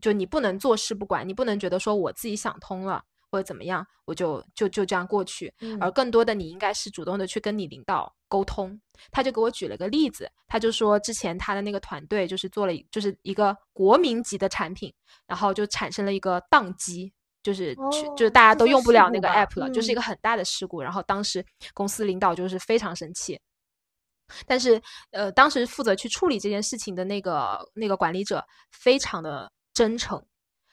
[0.00, 8.78] 就你不能坐视不管，你不能觉得说我自己想通了或者怎么样，我就就就这样过去，而嗯更多的你应该是主动的去跟你领导沟通。
[9.10, 14.92] 他就给我举了个例子，他就说之前他的那个团队就是做了就是一个国民级的产品，
[15.26, 17.12] 然后就产生了一个宕机。
[17.44, 20.82] 就是去，就是哦大家都用不了那个 app 了，就是一嗯个很大的事故。
[20.82, 23.38] 然后当时公司领导就是非常生气，
[24.46, 30.20] 但是呃，当时负责去处理这件事情的那个那个管理者非常的真诚，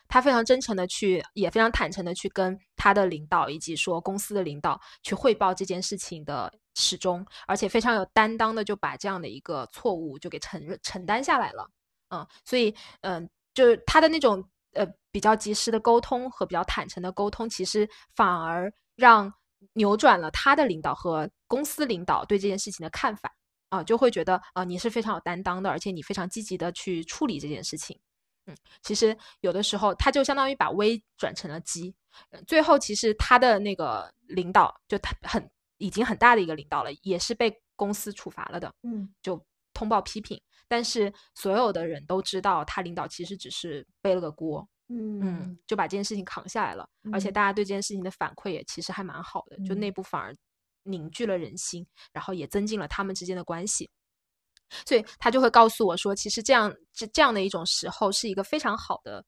[0.08, 11.70] 他非常真诚的去，也非常坦诚的去跟他的领导以及说公司的领导去汇报这件事情的始终，而且非常有担当的就把这样的一个错误就给承认承担下来了。
[12.10, 19.34] 嗯，所以嗯，就是他的那种呃比较及时的沟通和比较坦诚的沟通，其实反而让
[19.74, 23.32] 扭转了他的领导和公司领导对这件事情的看法。
[23.70, 27.98] 啊，就会觉得啊，你是非常有担当的，而且你非常积极的去处理这件事情。
[28.46, 31.96] 嗯，其实有的时候他就相当于把危转成了机。
[32.32, 39.42] 呃最后其实他的那个领导就他很已经很大的一个领导了，也是被公司处罚了的，嗯就
[39.74, 40.38] 通报批评。
[40.72, 46.88] 但是所有的人都知道，他领导其实只是背了个锅，嗯嗯，就把这件事情扛下来了。
[47.12, 50.34] 而且嗯大家对这件事情的反馈也其实还蛮好的，就嗯内部反而
[50.84, 53.90] 凝聚了人心，然后也增进了他们之间的关系。
[54.86, 59.22] 所以他就会告诉我说，其实这样这这样的一种时候是一个非常好的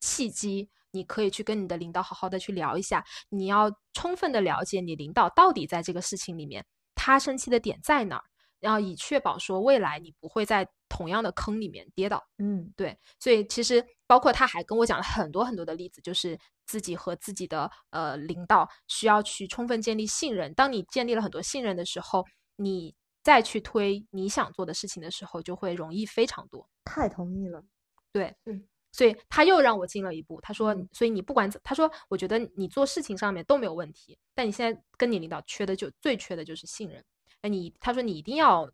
[0.00, 8.24] 契机，你可以去跟你的领导好好的去聊一下，你要充分的了解你领导到底在这个事情里面他生气的点在哪儿，
[8.58, 12.26] 然后以确保说未来你不会在同同样的坑里面跌倒。
[12.38, 20.54] 嗯对，所以其实包括他还跟我讲了很多很多的例子，就是自己和自己的呃领导需要去充分建立信任。
[20.54, 22.24] 当你建立了很多信任的时候，
[22.56, 26.66] 你再去推你想做的事情的时候，就会容易非常多。
[26.84, 27.62] 太同意了。
[28.10, 30.40] 对，嗯所以他又让我进了一步。
[30.40, 37.04] 他说嗯，所以你不管怎，他说，我觉得你做事情上面都没有问题，但你现在跟你领导缺的就最缺的就是信任。
[37.42, 38.70] 那你他说你一定要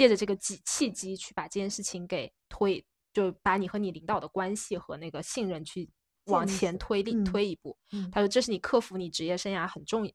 [0.00, 2.82] 借着这个机契机去把这件事情给推，
[3.12, 5.90] 就把你和你领导的关系和那个信任去
[6.24, 7.76] 往前推力嗯推一步。
[7.92, 10.10] 嗯他说这是你克服你职业生涯很重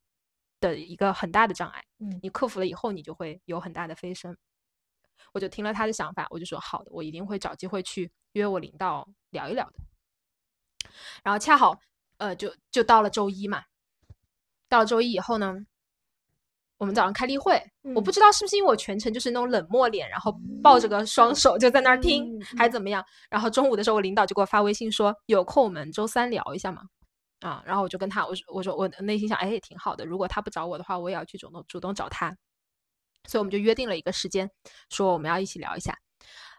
[0.60, 1.86] 的一个很大的障碍。
[2.00, 4.36] 嗯你克服了以后，你就会有很大的飞升。
[5.34, 9.76] 我就听了他的想法，我就说好的，我一定会找机会去约我领导聊一聊的。
[11.24, 11.80] 然后恰好，
[12.18, 13.66] 呃，就就到了周一嘛，
[14.68, 15.68] 到了周一以后呢，
[16.78, 17.62] 我们早上开例会，
[17.96, 23.04] 我不嗯知道是不是因为我全程就是那种冷漠脸，然后抱着个双手就在那儿听，嗯还是怎么样？
[23.30, 26.82] 然后中午的时候，我领导就给我发微信说有空我们周三聊一下嘛。
[27.42, 30.06] 啊，然后我就跟他我说我说我内心想，哎，也挺好的。
[30.06, 32.36] 如果他不找我的话，我也要去主动主动找他。
[33.28, 34.50] 所以我们就约定了一个时间，
[34.90, 35.96] 说我们要一起聊一下。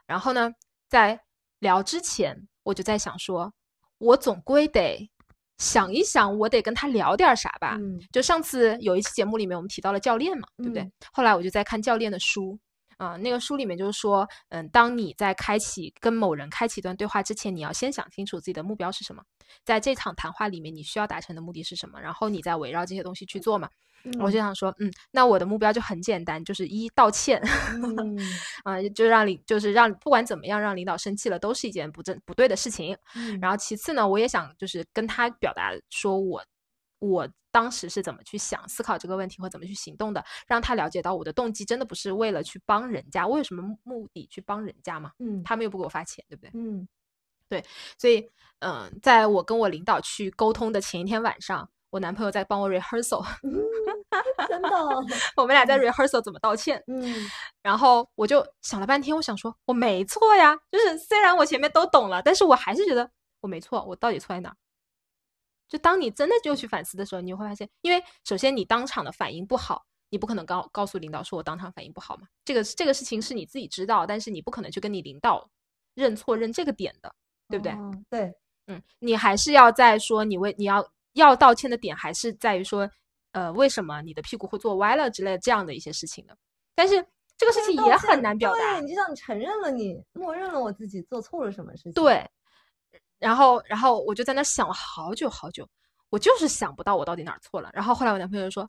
[0.07, 0.50] 然后呢，
[0.88, 1.20] 在
[1.59, 3.52] 聊之前，我就在想说，
[3.98, 5.11] 我总归得
[5.59, 7.77] 想一想，我得跟他聊点啥吧。
[7.81, 10.83] 嗯就上次有一期节目里面，我们提到了教练嘛，对不对？
[10.83, 12.59] 嗯后来我就在看教练的书，
[12.99, 19.23] 啊、那个书里面就是说，嗯，当你在开启跟某人开启一段对话之前，你要先想清楚自己的目标是什么，
[19.64, 23.68] 在这场谈话里面你需要达成的目的是什么，然后你再围绕这些东西去做嘛。
[24.20, 27.42] 我就想说，嗯，那我的目标就很简单，就是一道歉，
[27.74, 28.16] 嗯
[28.62, 32.96] 啊、就让领就是让不管怎么样让领导生气了，都是一件不正不对的事情。
[33.16, 36.40] 嗯然后其次呢，我也想就是跟他表达说我
[37.00, 45.11] 我当时是怎么去想思考这个问题或怎么去行动的，让他了解到我的动机真的不是为了去帮人家，我有什么目目的去帮人家嘛？
[45.18, 46.50] 嗯他们又不给我发钱，对不对？
[46.54, 46.87] 嗯
[47.98, 48.28] 所以，
[48.61, 53.24] 嗯、在我跟我领导去沟通的前一天晚上，我男朋友在帮我 rehearsal，
[54.48, 54.70] 真的。
[55.37, 56.82] 我们俩在 rehearsal 怎么道歉。
[56.87, 57.28] 嗯。
[57.62, 64.56] 然后我就想了半天，我想说我没错呀，就是虽然我前面都懂了，但是我还是觉得我没错，我到底错在哪儿？
[65.68, 75.50] 就当你真的就去反思的时候，你就会发现，因为首先你当场的反应不好，你不可能告告诉领导说我当场反应不好嘛，这个这个事情是你自己知道，但是你不可能去跟你领导
[75.94, 77.12] 认错认这个点的，
[77.48, 77.72] 对不对？
[77.72, 78.32] 哦对，
[78.66, 82.88] 嗯，你还是要在说你为你要要道歉的点，还是在于说，
[83.32, 86.37] 呃，为什么你的屁股会坐歪了之类的这样的一些事情的。
[86.74, 86.94] 但是
[87.37, 91.92] 这个事情也很难表达对，，你就像你承认了你默认了我自己做错了什么事情。
[91.92, 92.28] 对。
[93.18, 95.66] 然后，然后我就在那想了好久好久，
[96.11, 97.70] 我就是想不到我到底哪儿错了。
[97.72, 98.68] 然后后来我男朋友就说：“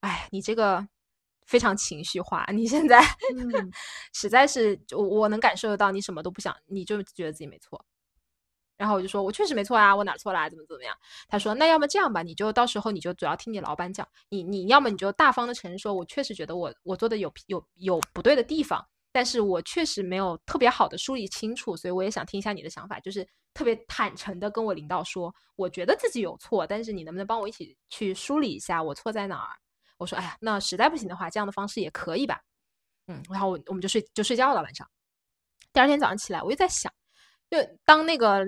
[0.00, 0.86] 哎，你这个
[1.44, 2.98] 非常情绪化，你现在
[3.36, 3.70] 嗯
[4.14, 7.84] 实在是我我能感受得到你什么都不想，你就觉得自己没错。”
[8.78, 10.48] 然后我就说：“我确实没错啊，我哪错了、啊？
[10.48, 10.96] 怎么怎么样？”
[11.28, 29.56] 他说：“那要么这样吧，你就到时候你就主要听你老板讲，你你要么你就大方的承认说，我确实觉得我我做的有有有不对的地方，但是我确实没有特别好的梳理清楚，所以我也想听一下你的想法，就是特别坦诚的跟我领导说，我觉得自己有错，但是你能不能帮我一起去梳理一下我错在哪儿？
[29.96, 32.40] 我说，哎呀，那实在不行的话，这样的方式也可以吧。
[33.08, 34.88] 嗯，然后我我们就睡就睡觉了晚上。
[35.72, 36.92] 第二天早上起来，我又在想，
[37.50, 38.44] 就当那个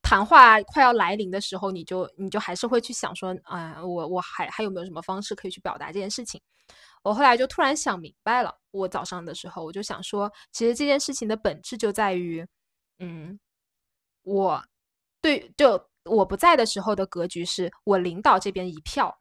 [0.00, 6.40] 谈话快要来临的时候，你就你就还是会去想说，啊、我我还还有没有什么方式可以去表达这件事情？
[7.02, 12.44] 我后来就突然想明白了，我早上的时候我就想说，其实这件事情的本质就在于，
[12.98, 13.38] 嗯，
[14.22, 14.64] 我
[15.20, 19.16] 对就我不在的时候的格局是我领导这边一票，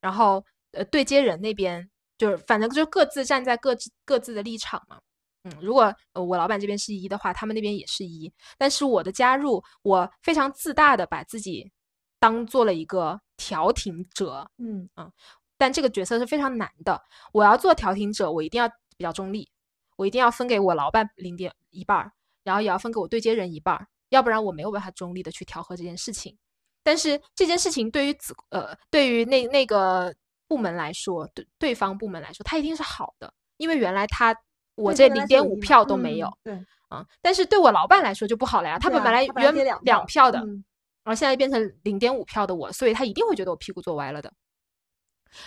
[0.00, 5.00] 然后呃对接人那边就是反正就各自站在各自各自的立场嘛。
[5.44, 8.30] 嗯，如果呃我老板这边是一的话，他们那边也是一。
[8.58, 11.70] 但是我的加入，我非常自大的把自己
[12.18, 15.10] 当做了一个调停者，嗯啊
[15.56, 17.00] 但这个角色是非常难的。
[17.32, 19.50] 我要做调停者，我一定要比较中立，
[19.96, 22.12] 我一定要分给我老板零点一半儿，
[22.44, 26.36] 然后也要分给我对接人一半儿，要不然我没有办法中立的去调和这件事情。
[26.82, 30.14] 但是这件事情对于子呃对于那那个
[30.48, 34.34] 部门来说，对对方部门来说，它一定是好的，因为原来他
[34.80, 36.54] 我这零点五票都没有，对，
[36.88, 40.64] 啊，但是对我老板来说就不好了呀，他本来原两票的，嗯
[41.02, 44.30] 然后现在变成零点五票的我，所以他一定会觉得我屁股坐歪了的。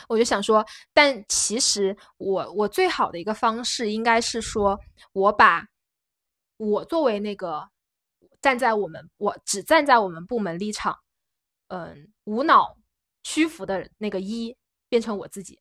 [0.07, 4.79] 我就想说，但其实我我最好的一个方式应该是说，
[5.11, 5.67] 我把
[6.57, 7.69] 我作为那个
[8.41, 10.97] 站在我们我只站在我们部门立场，
[11.67, 12.75] 嗯，无脑
[13.21, 14.57] 屈服的那个一
[14.89, 15.59] 变成我自己，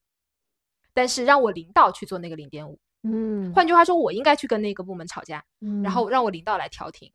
[0.94, 7.10] 但是让我领导去做那个零点五，嗯，换句话说，我应该去跟那个部门吵架，嗯，然后让我领导来调停。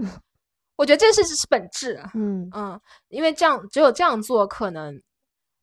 [0.76, 5.02] 我觉得这是是本质，嗯嗯，因为这样只有这样做，可能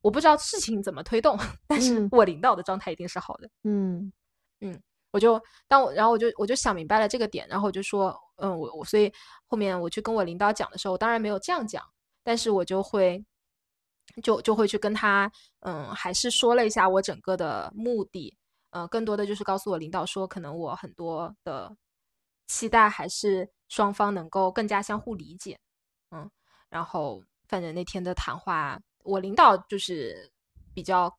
[0.01, 3.49] 我不知道事情怎么推动，但是嗯我领导的状态一定是好的。
[3.63, 4.13] 嗯
[4.61, 4.81] 嗯
[5.13, 9.13] 我就当我，然后我就我就想明白了这个点，然后我就说，嗯，我我所以
[9.47, 11.85] 后面我去跟我领导讲的时候，我当然没有这样讲，
[12.25, 13.25] 但是我就会
[14.21, 18.37] 就就会去跟他，嗯，还是说了一下我整个的目的，
[18.75, 21.75] 呃，更多的就是告诉我领导说，可能我很多的
[22.49, 25.57] 期待还是双方能够更加相互理解，
[26.11, 26.29] 嗯，
[26.69, 30.29] 然后反正那天的谈话，我领导就是
[30.75, 31.17] 比较，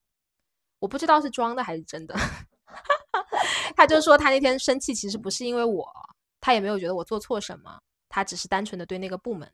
[0.80, 2.14] 我不知道是装的还是真的。
[3.78, 5.90] 他就说他那天生气其实不是因为我，
[6.42, 9.50] 他也没有觉得我做错什么，他只是单纯的对那个部门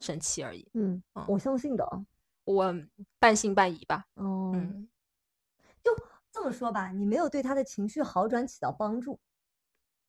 [0.00, 0.68] 生气而已。
[0.74, 2.04] 嗯嗯，我相信的哦。
[2.42, 2.74] 我
[3.20, 4.04] 半信半疑吧。
[4.14, 4.88] 哦，嗯
[5.84, 5.92] 就
[6.36, 9.18] 这么说吧，你没有对他的情绪好转起到帮助，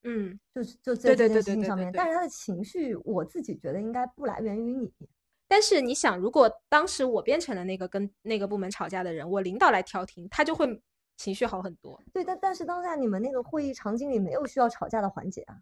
[0.04, 1.90] 嗯，就是就在这件对对对事情上面。
[1.94, 4.92] 但是他的情绪，我自己觉得应该不来源于你。
[5.48, 10.82] 但是你想，如果当时我变成了那个跟那个部门吵架的人，我领导来调停，他就会
[11.16, 11.98] 情绪好很多。
[12.12, 15.56] 对，但但是当下你们那个会议场景里没有需要吵架的环节啊，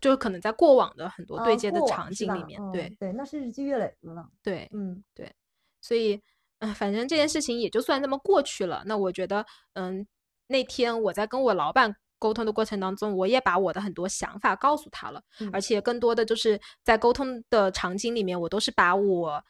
[0.00, 4.28] 就是可能在过往的很多对接的场景里面，嗯对对，那是日积月累的了。
[4.40, 5.34] 对，嗯对
[5.80, 6.22] 所以，
[6.62, 8.82] 嗯，反正这件事情也就算那么过去了。
[8.86, 9.44] 那我觉得，
[9.74, 10.06] 嗯，
[10.46, 19.44] 那天我在跟我老板沟通的过程当中，我也把我的很多想法告诉他了，嗯而且更多的就是在沟通的场景里面，我都是把我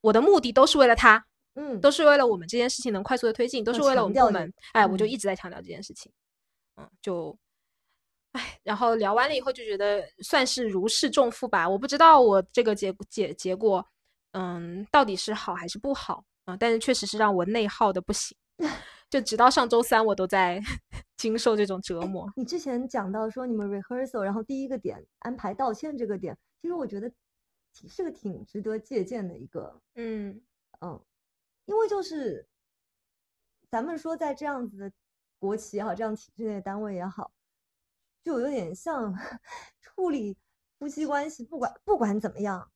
[0.00, 1.22] 我的目的都是为了他，
[1.56, 4.52] 嗯，都是为了我们这件事情能快速的推进，都是为了我们部门。
[4.72, 6.10] 哎，我就嗯一直在强调这件事情，
[6.76, 7.38] 嗯，就。
[8.32, 11.66] 哎，然后聊完了以后就觉得算是如释重负吧。
[11.66, 13.82] 我不知道我这个结结结果，
[14.32, 18.36] 嗯，到底是好还是不好啊、但是确实是让我内耗的不行，
[19.10, 20.60] 就直到上周三我都在
[21.16, 22.32] 经受这种折磨。
[22.36, 27.12] 你之前讲到说你们 rehearsal，然后第一个点安排道歉这个点，其实我觉得
[27.72, 30.40] 是个挺值得借鉴的一个，嗯
[30.80, 31.04] 嗯，
[31.66, 32.46] 因为就是
[33.70, 34.92] 咱们说在这样子的
[35.38, 37.32] 国企也好，这样体制内的单位也好，
[38.22, 39.12] 就有点像
[39.80, 40.36] 处理
[40.78, 42.70] 夫妻关系，不管不管怎么样，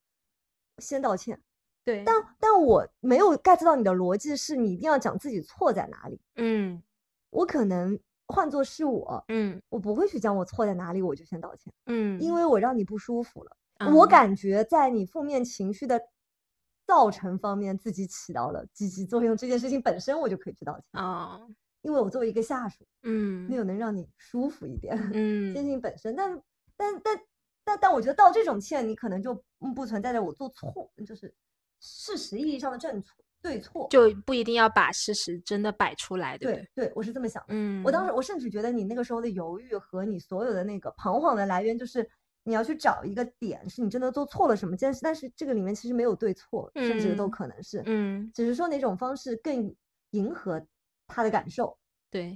[0.79, 1.41] 先道歉。
[1.85, 6.21] 对，但但我没有 get 到你的逻辑，是你一定要讲自己错在哪里。
[6.37, 6.83] 嗯。
[7.31, 9.61] 我可能换作是我，嗯。
[9.69, 13.57] 我不会去讲我错在哪里，我就先道歉，嗯，因为我让你不舒服了。
[13.95, 14.07] 我。
[14.07, 16.01] 嗯感觉在你负面情绪的
[16.87, 21.41] 造成方面，自己起到了积极作用，这件事情本身我就可以去道歉，啊，
[21.83, 26.43] 因为我作为一个下属，嗯没有能让你舒服一点， 这件嗯事情本身，但
[26.77, 27.21] 但但
[27.65, 31.33] 但但我觉得道这种歉，你可能就嗯不存在着我做错，就是
[31.81, 33.89] 事实意义上的正错对错。
[33.91, 36.93] 就不一定要把事实真的摆出来，对不对？
[36.95, 37.49] 我是这么想的。
[37.55, 42.09] 嗯，我当时我甚至觉得你那个时候的犹豫和你所有的那个彷徨的来源，就是
[42.45, 49.75] 你要去找一个点，是你真的做错了什么件事，但是这个里面其实没有对错，甚至都嗯可能是，嗯，只是说哪种方式更
[50.11, 50.65] 迎合
[51.07, 51.79] 他的感受，
[52.11, 52.35] 对，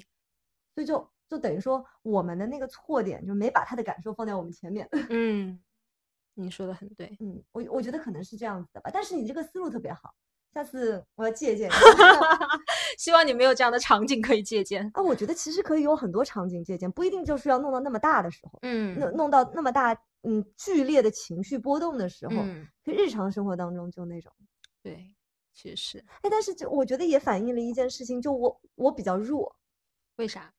[0.74, 4.88] 所以就就等于说我们的那个错点就没把他的感受放在我们前面。
[5.10, 5.58] 嗯，
[6.34, 7.16] 你说的很对。
[7.20, 10.14] 嗯，我我觉得可能是这样子的吧，但是你这个思路特别好，
[10.52, 11.78] 下次我要借鉴一下。
[12.98, 14.88] 希望你没有这样的场景可以借鉴。
[14.94, 18.58] 啊，我觉得其实可以有很多场景借鉴，不一定就是要弄到那么大的时候。
[18.62, 19.92] 嗯弄弄到那么大，
[20.22, 24.32] 嗯，剧烈的情绪波动的时候，嗯，可日常生活当中就那种，
[24.82, 25.14] 对，
[25.52, 29.56] 确实是哎，但是就我觉得也反映了一件事情，就我我比较弱，
[30.16, 30.52] 为啥？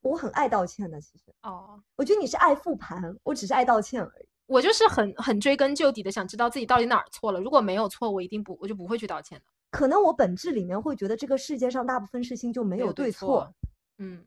[0.00, 4.28] 我很爱道歉的，其实哦，我觉得你是爱复盘，我只是爱道歉而已。
[4.46, 7.40] 我就是很很追根究底的想知道自己到底哪儿错了。
[7.40, 9.44] 如果没有错，我一定不我就不会去道歉的。
[9.70, 13.52] 可能我本质里面会觉得这个世界上大部分事情就没有对错
[13.98, 14.24] 嗯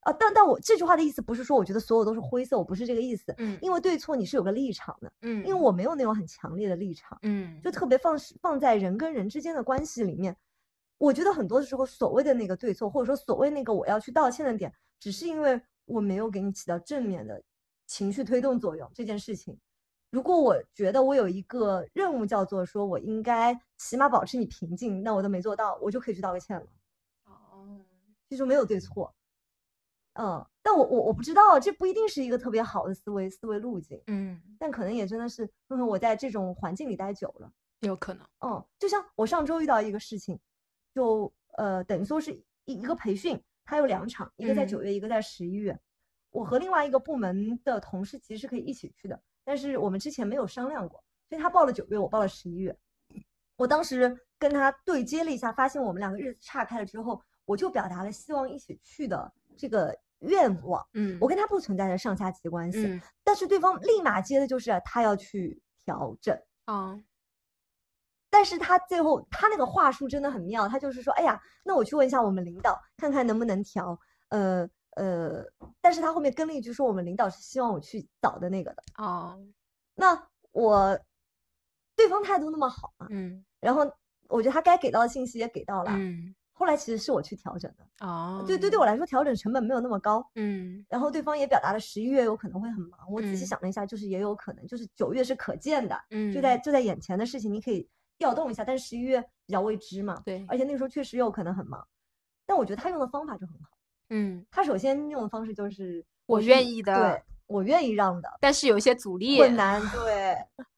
[0.00, 7.18] 啊，但但我这句话的意思不是说我觉得所有都是灰色，我不是这个意思，嗯因为对错你是有个立场的，嗯，因为我没有那种很强烈的立场。
[7.22, 10.34] 嗯就特别放是放在人跟人之间的关系里面，
[10.96, 17.42] 我觉得很多时候所谓的那个对错，或者说所谓那个我要去道歉的点，只是因为我没有给你起到正面的
[17.90, 19.58] 情绪推动作用这件事情。
[20.10, 26.66] 如果我觉得我有一个任务叫做说我应该起码保持你平静，那我都没做到，我就可以去道个歉了，
[27.24, 27.84] 哦，
[28.28, 29.12] 就说没有对错。
[30.12, 37.52] 嗯，但我我我不知道，这不一定是一个特别好的思维思维路径，嗯，但可能也真的是，嗯，我在这种环境里待久了。
[37.80, 38.24] 有可能。
[38.46, 40.38] 嗯，就像我上周遇到一个事情，
[40.94, 42.32] 就呃等于说是
[42.66, 45.76] 一一个培训，它有两场，一个在嗯九月，一个在十一月。
[46.30, 52.76] 我和另外一个部门的同事其实是可以一起去的，但是我们之前没有商量过，所以他报了九月，我报了十一月。
[53.56, 66.38] 我当时跟他对接了一下，发现我们两个日子岔开了之后，我就表达了希望一起去的这个愿望，嗯，我跟他不存在着上下级关系，嗯但是对方立马接的就是他要去调整。
[66.66, 66.98] 哦
[68.32, 73.98] 但是他最后他那个话术真的很妙，他就是说，哎呀，那我去问一下我们领导，看看能不能调。
[74.28, 74.66] 呃
[74.96, 75.44] 呃，
[75.80, 78.82] 但是他后面跟了一句说，我们领导是希望我去早的那个的。
[78.98, 79.38] 哦
[79.94, 80.20] 那
[80.52, 80.98] 我
[81.94, 83.82] 对方态度那么好嘛，嗯然后
[84.28, 85.90] 我觉得他该给到的信息也给到了。
[85.94, 90.22] 嗯后来其实是我去调整的，哦，对对对我来说调整成本没有那么高。
[90.34, 97.88] 嗯然后对方也表达了十一月有可能会很忙，我仔细嗯想了一下，就是也有可能，就是九月是可见的，嗯，就在就在眼前的事情，你可以
[98.18, 101.82] 调动一下，但是十一月比较未知嘛，对，而且那个时候确实有可能很忙。
[102.44, 103.70] 但我觉得他用的方法就很好，
[104.10, 110.36] 嗯，他首先用的方式就是我愿意的对我愿意让的，但是有一些阻力，困难，对，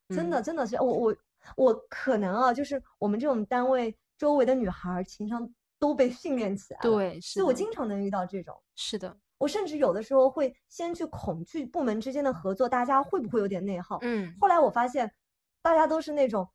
[0.09, 0.43] 真的嗯。
[0.43, 1.17] 真的是我我
[1.57, 5.47] 我可能啊，就是我们这种单位周围的女孩儿情商
[5.79, 8.55] 都被训练起来了，对，是所以我经常能遇到这种。
[8.77, 13.99] 是的，我甚至有的时候会先去恐惧部门之间的合作，大家会不会有点内耗？
[14.03, 14.33] 嗯。
[14.41, 15.13] 后来我发现，
[15.61, 16.49] 大家都是那种，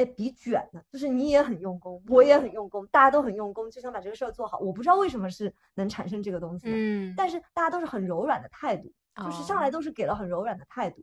[0.00, 4.58] 哎，比卷的，就是你也很用功，我也很用功，大家都很用功，就想把这个事儿做好。
[4.58, 8.90] 我不知道为什么是能产生这个东西的，嗯，但是大家都是很柔软的态度，
[9.22, 11.02] 就是上来哦都是给了很柔软的态度。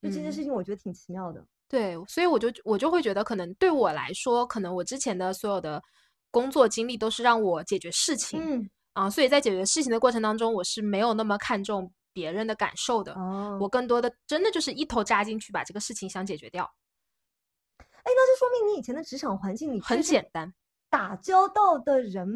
[0.00, 1.44] 就这件嗯事情，我觉得挺奇妙的。
[1.68, 5.82] 对，所以我就我就会觉得，可能对我来说，可能我之前的所有的
[6.30, 13.12] 工作经历都是让我解决事情嗯，啊，所以在解决事情的过程当中，我是没有那么看重别人的感受的。
[13.14, 16.70] 哦，我更多的真的就是一头扎进去，把这个事情想解决掉，
[17.98, 20.52] 哎，那就说明你以前的职场环境里很简单。
[20.90, 22.26] 打交道的人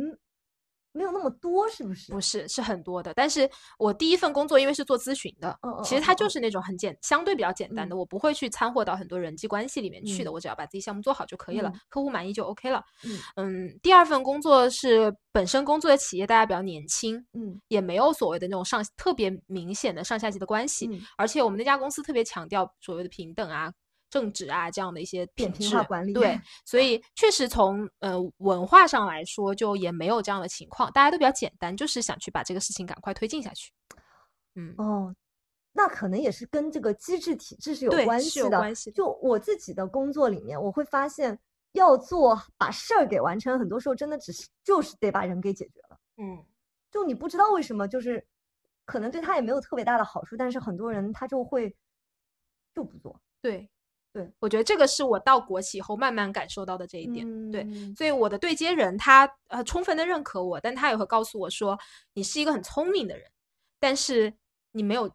[0.93, 2.13] 没有那么多，是不是？
[2.13, 3.15] 不是，是很多的。
[3.15, 3.49] 但是
[3.79, 12.85] 我第一份工作因为是做咨询的，嗯嗯其实它就是那种很简，相对比较简单的，嗯我不会去掺和到很多人际关系里面去的，嗯我只要把自己项目做好就可以了，嗯客户满意就 OK 了。
[13.07, 23.73] 嗯嗯，第二份工作是本身工作的企业大家比较年轻，嗯也没有所谓的那种上特别明显的上下级的关系，嗯，而且我们那家公司特别强调所谓的平等啊。
[24.13, 33.73] 正直啊，这样的一些扁品质平化管理对， 所以确实从呃文化上来说，就也没有这样的情况，大家都比较简单，就是想去把这个事情赶快推进下去。
[34.55, 35.17] 嗯，哦，
[35.73, 38.45] 那可能也是跟这个机制体制是有关系的。
[38.45, 41.39] 有关系的就我自己的工作里面，我会发现
[41.73, 45.99] 要做把事儿给完成，很多时候真的只是就是得把人给解决了。
[46.19, 46.45] 嗯，
[46.91, 48.23] 就你不知道为什么，就是
[48.85, 51.75] 可能对他也没有特别大的好处，但是很多人他就会
[52.75, 53.19] 就不做。
[53.41, 53.69] 对
[54.13, 57.51] 对，我觉得这个是我到国企以后慢慢感受到的这一点。
[57.51, 61.79] 对，嗯所以我的对接人他呃充分的认可我，但他也会告诉我说，
[62.13, 63.31] 你是一个很聪明的人，
[63.81, 64.35] 但是
[64.73, 65.11] 你没有，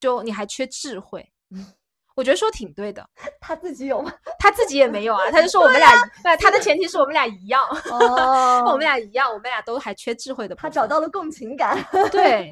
[0.00, 1.32] 就你还缺智慧。
[2.16, 3.04] 我觉得说挺对的，
[3.40, 4.12] 他自己有吗？
[4.38, 5.90] 他自己也没有啊，他就说我们俩，
[6.22, 10.54] 对，他的前提是我们俩一样， 哦我们俩一样，我们俩都还缺智慧的。
[10.56, 11.78] 他找到了共情感。
[12.10, 12.48] 对，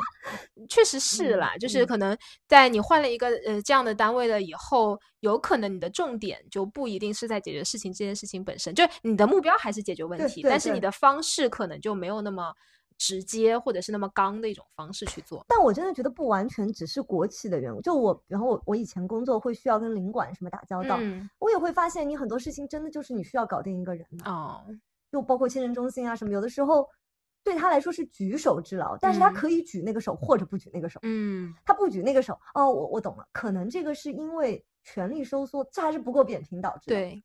[0.69, 2.17] 确实是嗯啦，就是嗯可能
[2.49, 12.53] 在你换了一个呃这样的单位了以后，有可能你的重点就不一定是在解决事情这件事情本身，就你的目标还是解决问题，对对对但是你的方式可能就没有那么
[13.01, 15.43] 直接或者是那么刚的一种方式去做。
[15.49, 24.63] 但我真的觉得不完全只是国企的员工，就我，然后我我以前工作会需要跟领馆什么打交道，嗯，我也会发现你很多事情真的就是你需要搞定一个人的，哦，
[25.11, 26.87] 就包括签证中心啊什么，有的时候
[27.43, 29.35] 对他来说是举手之劳，但是他嗯。
[29.35, 37.25] 可以举那个手或者不举那个手，嗯，他不举那个手，哦，我我懂了，可能这个是因为权力收缩，这还是不够扁平导致的，，对，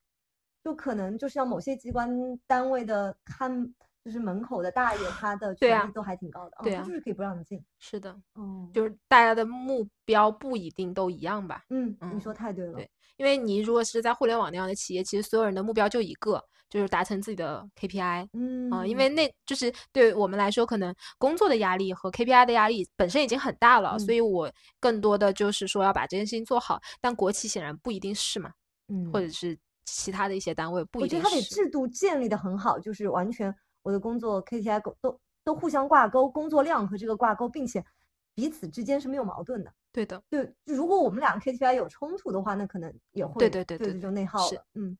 [0.63, 2.09] 就可能就是要某些机关
[2.47, 3.73] 单位的看。
[4.05, 7.59] 就是门口的大爷，他的权力都还挺高的，哦对啊他就是可以不让你进。
[7.79, 11.63] 是的，嗯，就是大家的目标不一定都一样吧。
[11.71, 12.73] 嗯，嗯你嗯说太对了。
[12.73, 12.87] 对
[13.17, 16.39] 因为你如果是在互联网那样的企业，其实所有人的目标就一个，
[16.69, 18.27] 就是达成自己的 KPI。
[18.33, 26.79] 嗯啊、因为那就是对我们来说，可能工作的压力和 KPI 的压力本身已经很大了，所嗯以我更多的就是说要把这件事情做好。
[27.01, 28.51] 但国企显然不一定是嘛，
[28.89, 31.55] 嗯，或者是其他的一些单位不我觉得他得一定是。
[31.55, 37.85] 制度建立的很好，就是完全我的工作 KPI 都都都互相挂钩，工作量和这个挂钩，并且
[38.33, 39.71] 彼此之间是没有矛盾的。
[39.93, 44.63] 对的，对，就如果我们两个 KPI 有冲突的话，那可能也会对对对对对就内耗是了。
[44.73, 44.97] 嗯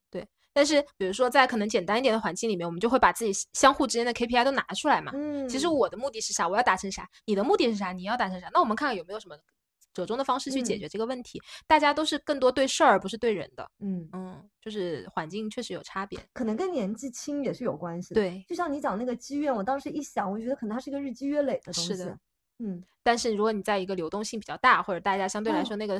[0.53, 5.11] 但是比如说在可能简单一点的环境里面，我们就会把自己相互之间的 KPI 都拿出来嘛。
[5.15, 6.47] 嗯，其实我的目的是啥？
[6.47, 7.09] 我要达成啥？
[7.25, 7.91] 你的目的是啥？
[7.91, 8.49] 你要达成啥？
[8.53, 9.35] 那我们看看有没有什么
[9.95, 11.41] 折中的方式去解嗯决这个问题。
[11.65, 13.67] 大家都是更多对事儿，不是对人的。
[13.79, 16.19] 嗯，嗯，就是环境确实有差别。
[16.33, 21.95] 可能跟年纪轻也是有关系的。，对，就像你讲那个积怨，我当时一想，我觉得可能它是一个日积月累的东西。
[21.95, 22.15] 是的。
[22.59, 25.99] 嗯，但是如果你在一个流动性比较大，或者大家相对来哦说那个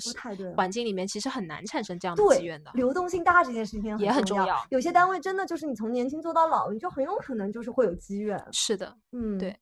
[0.56, 2.72] 环境里面，其实很难产生这样的对积怨的。
[2.76, 8.42] 流动性大这件事情也很重重要有些单位真的就是你从年轻做到老，你就很有可能就是会有积怨。
[8.54, 9.54] 是的，嗯，对。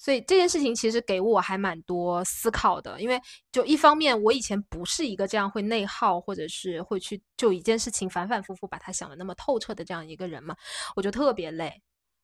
[0.00, 3.20] 所以这件事情其实给我还蛮多思考的，因为
[3.52, 10.56] 就一方面我以前不是一个这样会内耗或者是会去就一件事情反反复复把它想的那么透彻的这样一个人嘛，
[10.96, 11.70] 我就特别累。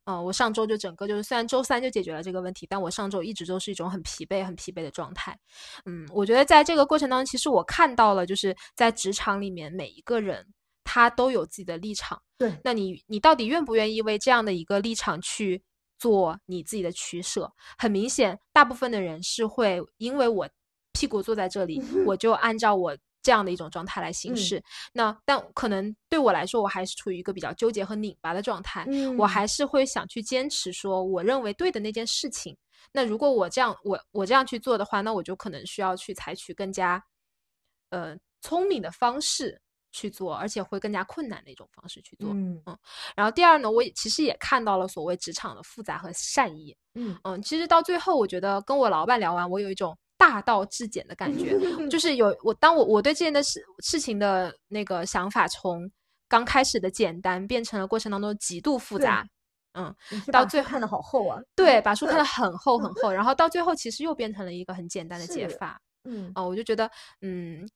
[0.07, 5.37] 嗯，我上周就整个就是虽然周三就解决了这个问题，但我上周一直都是一种很疲惫、很疲惫的状态。
[5.85, 10.47] 嗯，我觉得在这个过程当中，其实我看到了就是在职场里面每一个人
[10.85, 12.23] 他都有自己的立场。
[12.39, 15.61] 对，那你你到底愿不愿意为这样的一个立场去
[15.99, 17.53] 做你自己的取舍？
[17.79, 20.49] 很明显，大部分的人是会因为我
[20.93, 22.97] 屁股坐在这里，我 就按照我。
[23.23, 28.87] 这样的一种状态来行事，那但可能对我来说，我还是处于一个比较纠结和拧巴的状态。
[29.19, 32.57] 我还是会想去坚持说我认为对的那件事情。
[32.93, 37.03] 那如果我这样，我我这样去做的话，那我就可能需要去采取更加
[37.91, 39.61] 呃聪明的方式
[39.97, 42.29] 去做，而且会更加困难的一种方式去做。
[42.31, 42.79] 嗯嗯。
[43.17, 46.77] 然后第二呢，我也其实也看到了所谓职场的复杂和善意。
[46.95, 47.41] 嗯嗯。
[47.43, 49.97] 其实到最后，我觉得跟我老板聊完，我有一种。
[50.19, 51.55] 大道至简的感觉，
[51.91, 55.91] 就是有我当我我对这件的事事情的那个想法，从
[56.27, 59.29] 刚开始的简单变成了过程当中极度复杂，
[59.75, 59.95] 嗯，
[60.33, 66.91] 到最后看的好厚啊，对，把书看的 很厚很厚，然后到最后其实又变成了一个很简单的解法，嗯，哦，我就觉得，
[67.21, 67.69] 嗯，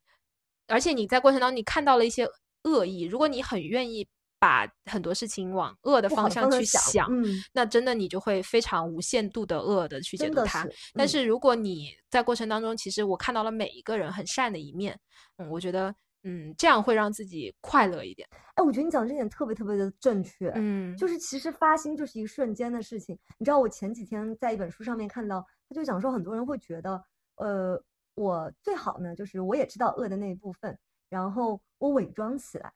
[0.70, 2.26] 而且你在过程当中你看到了一些
[2.62, 4.08] 恶意，如果你很愿意。
[4.42, 7.06] 把很多事情往恶的方向去想，
[7.52, 10.66] 那真的你就会非常无限度的恶的去解读它。
[10.94, 14.98] 但是如果你在过程当中，其实我看到了每一个人很善的一面，
[15.36, 18.26] 嗯，我觉得，嗯，这样会让自己快乐一点。
[18.54, 23.14] 哎，我觉得你讲这点特别特别的正确，嗯，就是其实发心就是一瞬间的事情。
[23.36, 26.92] 你知道我前几天在一本书上面看到，他就讲说很多人会觉得，
[27.36, 27.78] 呃，
[28.20, 32.72] 我最好呢，就是我也知道恶的那一部分，然后我伪装起来，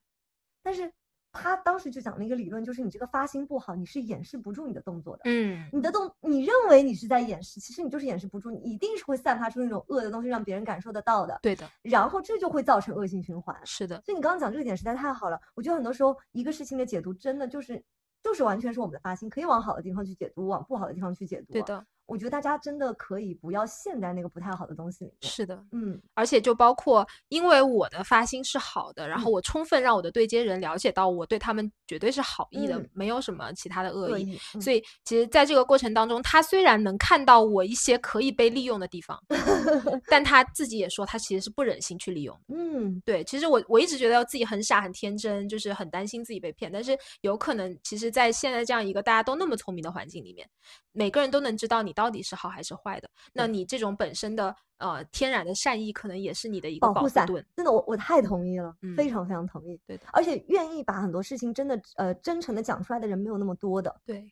[0.62, 0.92] 但是。
[1.36, 5.22] 他当时就讲了一个理论，就是你这个发心不好，你是掩饰不住你的动作的。
[5.24, 11.36] 嗯，你的动，你认为你是在掩饰，其实你就是掩饰不住，你一定是会散发出那种恶的东西，让别人感受得到的。
[11.42, 11.68] 对的。
[11.82, 13.60] 然后这就会造成恶性循环。
[13.64, 14.00] 是的。
[14.02, 17.82] 所以你刚刚讲这个点实在太好了，我觉得很多时候一个事情的解读真的就是，
[18.22, 21.52] 就是完全是我们的发心，可以往好的地方去解读，往不好的地方去解读。
[21.52, 21.84] 对的。
[22.06, 25.30] 我觉得大家真的可以不要陷在那个不太好的东西里面。
[25.30, 34.38] 是的，嗯，而且就包括，因为我的发心是好的，然后我充分让我的对接人了解到我对他们绝对是好意的，没有什么其他的恶意。
[34.60, 39.18] 所以，其实在这个过程当中，他虽然能看到我一些可以被利用的地方，
[40.08, 42.38] 但他自己也说他其实是不忍心去利用。
[42.48, 46.70] 嗯，对，其实我我一直觉得自己很傻很天真，就是很担心自己被骗。
[46.70, 50.46] 但是有可能，其实，在现在这样一个大家都那么聪明的环境里面，
[50.92, 52.74] 每个人都能知道你到底是好还是。
[52.74, 57.24] 坏的，那你这种本身的呃天然的善意，可能也是你的一个保护伞。
[57.26, 59.80] 真的，我我太同意了，非常非常同意。
[59.86, 63.94] 对的，而且愿意把很多事情真的呃真诚的讲出来的人没有那么多的。
[64.04, 64.28] 对，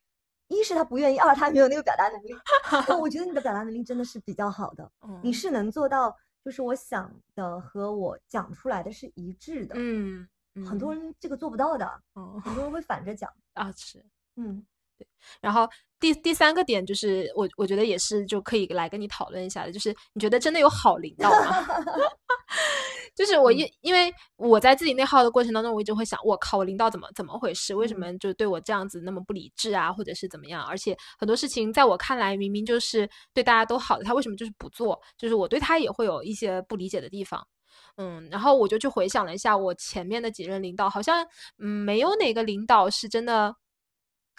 [0.48, 2.34] 一是他不愿意，二他没有那个表达能力。
[3.00, 4.90] 我觉得你的表达能力真的是比较好的，
[5.22, 9.76] 你是能做到，就是我想的和我讲出来的是一致的。
[9.78, 10.28] 嗯，
[10.66, 11.88] 很多人这个做不到的，
[12.42, 14.04] 很多人会反着讲啊，是，
[14.34, 14.66] 嗯。
[15.40, 15.68] 然后
[16.00, 21.66] 第第三个点就是我我觉得也是就可以来跟你讨论一下的，就是你觉得真的有好领导吗？
[23.14, 27.74] 就是我因因为我在自己内耗的过程当中，我一直会想，我靠，我领导怎么怎么回事？
[27.74, 30.64] 为什么就对我这样子那么不理智啊，或者是怎么样？
[30.64, 34.98] 而且很多事情在我看来明明就是对大家都好的，他为什么就是不做？
[35.18, 37.46] 就是我对他也会有一些不理解的地方。
[37.98, 41.26] 嗯，然后我就去回想了一下我前面的几任领导，好像
[41.58, 43.54] 嗯没有哪个领导是真的。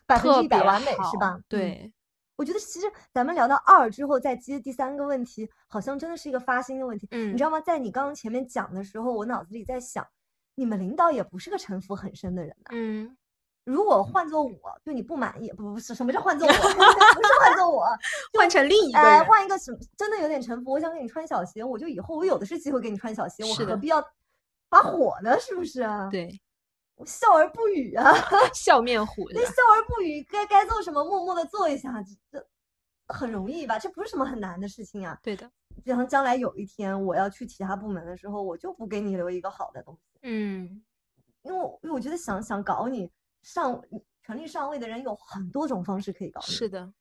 [0.06, 1.39] 百分之一百完美是吧？
[1.47, 1.91] 对，
[2.36, 7.08] 我觉得其实咱们聊到二之后再接第三个问题，好像真的是一个发心的问题。
[7.12, 7.62] 嗯，你知道吗？
[7.62, 10.06] 在你刚刚前面讲的时候，我脑子里在想，
[10.56, 12.56] 你们领导也不是个城府很深的人。
[12.72, 13.16] 嗯，
[13.64, 16.51] 如果换做我对你不满意，不不是什么叫换做我？
[16.54, 17.86] 不是换做我，
[18.34, 19.78] 换成另一个人，换一个什么？
[19.95, 20.72] 真的有点城府。
[20.72, 24.04] 我想给你穿小鞋，我就以后我有的是机会给你穿小鞋，我何必要
[24.70, 25.39] 发火呢？
[25.39, 25.88] 是不是？
[26.12, 26.41] 对。
[27.04, 28.14] 我笑而不语啊，
[28.56, 29.28] 笑面虎。
[29.34, 31.91] 那笑而不语，该该做什么，默默的做一下，
[32.32, 32.45] 这
[33.08, 33.78] 很容易吧？
[33.78, 35.20] 这不是什么很难的事情啊。
[35.22, 35.49] 对的，
[35.86, 40.20] 就像将来有一天我要去其他部门的时候，我就不给你留一个好的东西。
[40.22, 40.82] 嗯，
[41.41, 43.82] 因为因为我觉得想想搞你上
[44.26, 46.54] 权力上位的人有很多种方式可以搞你。
[46.54, 46.93] 是的，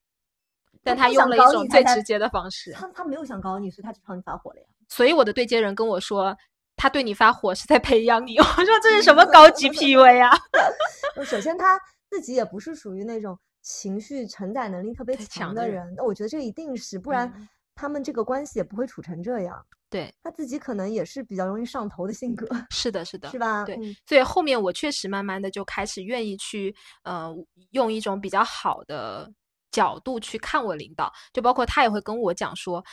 [0.83, 2.73] 但他用了一种最直接的方式。
[2.73, 4.67] 他他没有想搞你，所以他就朝你发火了呀。
[4.89, 6.37] 所以我的对接人跟我说。
[6.83, 10.37] 他对你发火是在培养你， 我说这是什么高级 PUA 啊？
[11.25, 11.79] 首先他
[12.11, 17.33] 自己也不是属于那种情绪承载能力特别强的人，那我觉得这一定是，不然
[17.77, 19.65] 他们这个关系也不会处成这样。
[19.89, 22.49] 对他自己可能也是比较容易上头的性格。
[22.71, 23.63] 是的，是的，是吧？
[23.65, 26.75] 对，所以后面我确实慢慢的就开始愿意去，
[27.05, 27.33] 呃，
[27.71, 29.33] 用一种比较好的
[29.71, 32.85] 角度去看我领导，就包括他也会跟我讲说。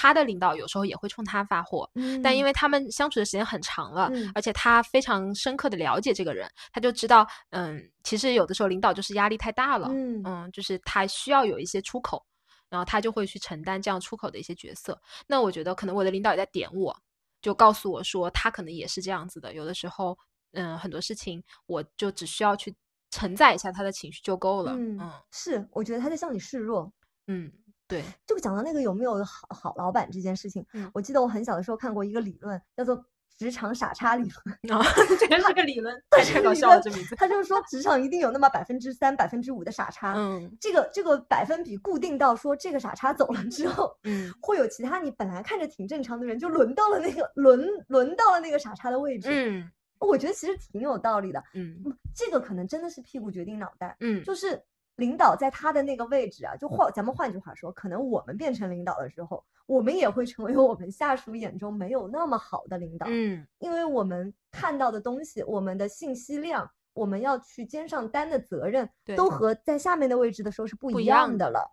[0.00, 1.90] 他的领导有时候也会冲他发火，
[2.22, 12.24] 但因为他们相处的时间很长了，而且他非常深刻的了解这个人，他就知道，嗯，其实有的时候领导就是压力太大了，嗯，就是他需要有一些出口，
[12.68, 14.96] 然后他就会去承担这样出口的一些角色。
[15.26, 16.96] 那我觉得可能我的领导也在点我，
[17.42, 19.52] 就告诉我说他可能也是这样子的。
[19.52, 20.16] 有的时候，
[20.52, 22.72] 嗯，很多事情我就只需要去
[23.10, 24.76] 承载一下他的情绪就够了。
[24.76, 26.92] 嗯，是，我觉得他在向你示弱。
[27.26, 27.50] 嗯。
[27.88, 33.02] 对，就讲到那个有没有好好老板这件事情，我记得我很小的时候看过一个理论，叫做
[33.38, 34.58] 职场傻叉理论。
[34.78, 34.84] 啊，
[35.18, 37.16] 这个是个理论，太搞笑了，这名字。
[37.16, 40.12] 他就是说，职场一定有那么百分之三、百分之五的傻叉。
[40.16, 49.30] 嗯，这个这个百分比固定到说，这个傻叉走了之后， 嗯，会有其他你本来看着挺正常的人，就轮到了那个轮轮到了那个傻叉的位置。
[49.32, 51.42] 嗯，我觉得其实挺有道理的。
[51.54, 51.74] 嗯，
[52.14, 53.96] 这个可能真的是屁股决定脑袋。
[54.00, 54.62] 嗯，就是。
[54.98, 63.06] 领导在他的那个位置啊，就换咱们换句话说，可能我们变成领导的时候，我们也会成为我们下属眼中没有那么好的领导。
[63.08, 71.72] 嗯，因为我们看到的东西，我们的信息量，我们要去肩上担的责任，都和在下面的位置的时候是不一样的了。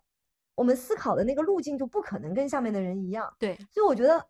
[0.54, 3.34] 我们思考的那个路径就不可能跟下面的人一样。
[3.40, 4.24] 对，所以我觉得，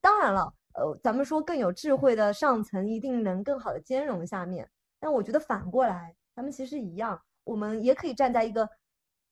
[0.00, 4.70] 当然了，呃，咱们说更有智慧的上层一定能更好的兼容下面，
[5.00, 7.20] 但我觉得反过来，咱们其实一样。
[7.46, 8.68] 我们也可以站在一个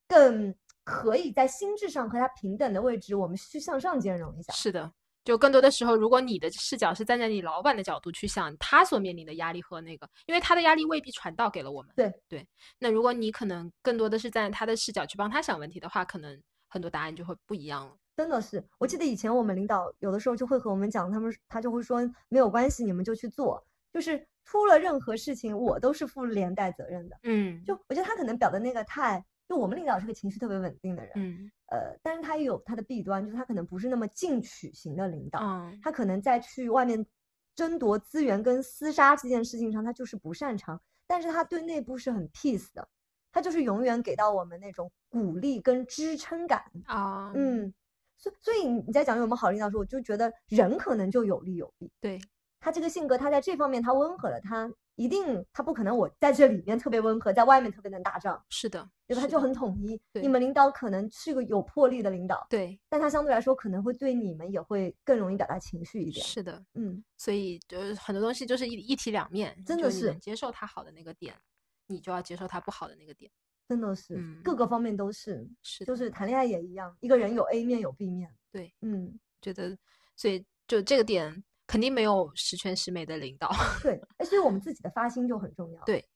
[0.07, 0.55] 更
[0.85, 4.53] 可以在心智上和他平等的位置，我们去向上兼容一下。
[4.53, 4.93] 是的，
[5.25, 11.91] 就更多的时候，如果你的视角是站在你老板的角度去想他所面临的压力和那个，因为他的压力未必传导给了我们。
[11.97, 12.47] 对对，
[12.79, 17.97] 那如果你可能更多的是站在他的视角去帮他想问题的话，可能很多答案就会不一样了。
[18.17, 21.99] 真的是，我记得以前我们领导有的时候就会和我们讲，他们他就会说
[22.29, 24.25] 没有关系，你们就去做，就是。
[24.45, 27.19] 出了任何事情，我都是负连带责任的。
[27.23, 31.13] 嗯，就我觉得他可能表的那个态，就我们领导是个情绪特别稳定的人。
[31.15, 35.41] 嗯，呃，但是他也有他的弊端，就是他可能不是那么进取型的领导。
[35.41, 37.05] 嗯，他可能在去外面
[37.55, 40.81] 争夺资源跟厮杀这件事情上，他就是不擅长。
[41.07, 42.87] 但是他对内部是很 peace 的，
[43.33, 47.33] 他就是永远给到我们那种鼓励跟支撑感啊。
[47.35, 47.73] 嗯，
[48.17, 51.91] 所所以你在讲有没有好领导时候，我就觉得人可能就有利有弊。
[52.01, 52.21] 对。
[52.65, 58.43] 他这个性格，他在这方面他温和了，他一定他不可能我在这里面特别温和，在外面特别能打仗。
[58.49, 59.21] 是的，对吧？
[59.21, 60.01] 他就很统一。
[60.15, 66.25] 你们领导可能是个有魄力的领导，对，但他相对来说可能会对你们也会更容易表达情绪一点。
[66.25, 71.37] 是的，嗯，所以就是很多东西就是一一体两面，真的是接受他好的那个点，
[71.87, 73.31] 你就要接受他不好的那个点，
[73.69, 79.77] 真的是，各个方面都是，是，就是谈恋爱也一样，一个人有 A 面有 B 面，对，嗯，觉得，
[80.17, 81.45] 所以就这个点。
[81.67, 83.49] 肯定没有十全十美的领导，
[83.83, 85.83] 对，所以我们自己的发心就很重要。
[85.85, 86.07] 对，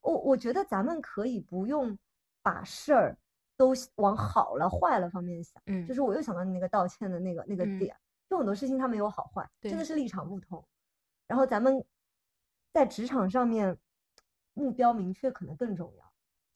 [0.00, 1.96] 我我觉得咱们可以不用
[2.42, 3.18] 把事儿
[3.56, 7.94] 都往好了坏了方面想，嗯，就是我又想到你那个道歉的那个那个点，
[8.30, 10.66] 就很多事情它没有好坏，真的是立场不同。
[11.26, 11.84] 然后咱们
[12.72, 13.76] 在职场上面
[14.54, 16.12] 目标明确可能更重要，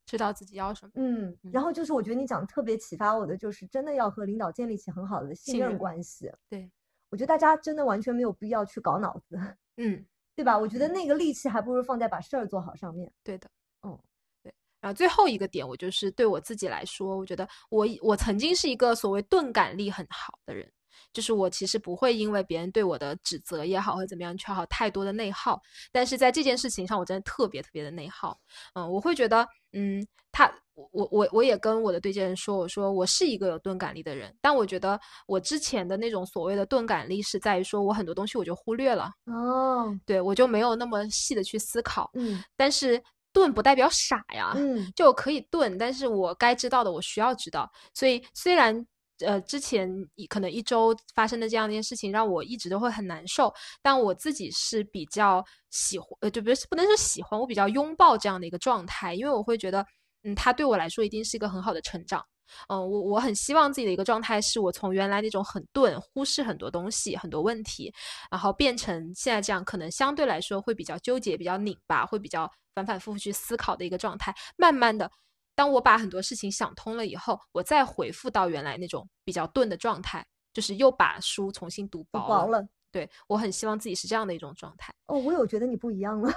[0.06, 0.92] 知道自己要什么。
[0.94, 6.32] 嗯，然后就是我觉得你讲的特别启发我的，就是真的要和领导建立起很好的信任关系。
[6.48, 6.70] 对。
[7.12, 9.36] 我觉得大家真的完全没有必要去搞脑子，
[9.76, 10.02] 嗯，
[10.34, 10.56] 对吧？
[10.58, 13.12] 我觉得那个力气还不如放在把事儿做好上面。
[13.22, 13.50] 对的，
[13.82, 13.98] 嗯，
[14.42, 14.52] 对。
[14.80, 20.66] 然后最后一个点，我就是对我自己来说，我觉得我我曾经是一个所谓钝感力很好的人，
[21.12, 25.60] 就是我其实不会因为别人对我的指责也好或者怎么样，去好太多的内耗。
[25.92, 28.40] 但是在这件事情上，我真的特别特别的内耗。
[28.72, 30.50] 嗯，我会觉得，嗯，他。
[30.74, 39.10] 我我我也跟我的对接人说，我说我是一个有钝感力的人，但我觉得我之前的那种所谓的钝感力是在于说我很多东西我就忽略了。
[39.26, 43.02] 哦，对我就没有那么细的去思考，嗯，但是
[43.34, 48.86] 钝不代表傻呀，嗯，就可以钝，但是我该知道的我需要知道，所以虽然
[49.26, 49.90] 呃之前
[50.30, 53.52] 可能一周发生的这样一件事情让我一直都会很难受，
[53.82, 59.86] 但我自己是比较喜欢，呃，就不是不能说喜欢，我比较拥抱这样的一个状态，因为我会觉得。
[60.24, 62.24] 嗯，它对我来说一定是一个很好的成长。
[62.68, 67.92] 嗯，我我很希望自己的一个状态是我从原来那种很钝、忽视很多东西、很多问题，
[68.30, 74.34] 然后变成现在这样，可能相对来说会比较纠结、比较拧巴，会比较反反复复去思考的一个状态。
[74.56, 75.10] 慢慢的，
[75.54, 82.68] 当我把很多事情想通了以后，我再回复到原来那种比较钝的状态，就是又把书重新读薄了。
[82.92, 86.30] 对我很希望自己是这样的一种状态哦，我有觉得你不一样了，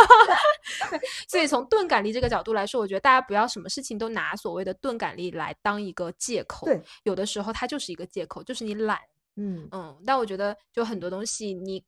[1.28, 8.98] 所以从钝感力这个角度来说，我觉得大家不要什么事情都拿所谓的钝感力来当一个借口，对，有的时候它就是一个借口，就是你懒，
[9.36, 11.84] 嗯嗯，但我觉得就很多东西你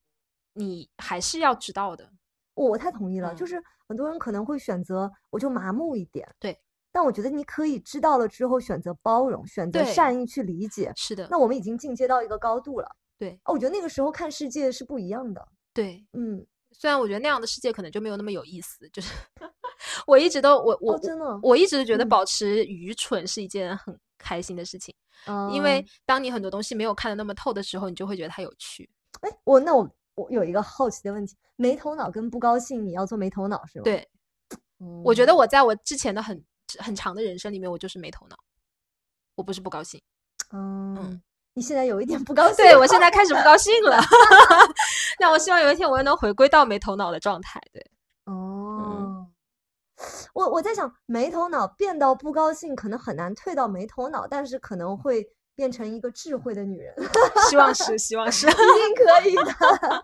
[0.55, 2.11] 你还是要知道的，
[2.55, 6.61] 我太同意了，就是很多人可能会选择我就麻木一点，对。
[6.97, 10.92] 但我觉得你可以知道了之后选择包容，选择善意去理解。
[10.95, 12.88] 是的，那我们已经进阶到一个高度了。
[13.18, 13.38] 对。
[13.44, 15.46] 哦，我觉得那个时候看世界是不一样的。
[15.72, 19.12] 对，嗯，虽然我觉得那样的世界可能就没有那么有意思，就是
[20.06, 22.08] 我一直都我我、哦，真的，我一直觉得嗯。
[22.08, 24.94] 保持愚蠢是一件很开心的事情，
[25.26, 28.88] 嗯因为嗯当你很多东西没有看得那么透的时候，你就会觉得它有趣。
[29.20, 33.84] 哎，我那我我有一个好奇的问题，没头脑跟不高兴，你要做没头脑是吗？
[33.84, 34.08] 对，
[35.02, 35.26] 我觉嗯。
[35.26, 36.44] 得我在我之前的很
[36.78, 38.36] 很长的人生里面，我就是没头脑，
[39.34, 40.00] 我不是不高兴。
[40.52, 41.20] 嗯，
[41.55, 43.96] 你现在有一点不高兴，对我现在开始不高兴了
[45.20, 47.61] 那我希望有一天我又能回归到没头脑的状态。
[47.72, 47.84] 对，
[48.24, 49.26] 哦，
[50.34, 55.24] 我我在想，没头脑变到不高兴，可能很难退到没头脑，但是可能会
[55.55, 56.92] 变成一个智慧的女人，
[57.48, 58.48] 希望是， 希望是。
[58.48, 58.61] 一定
[58.96, 60.02] 可以的。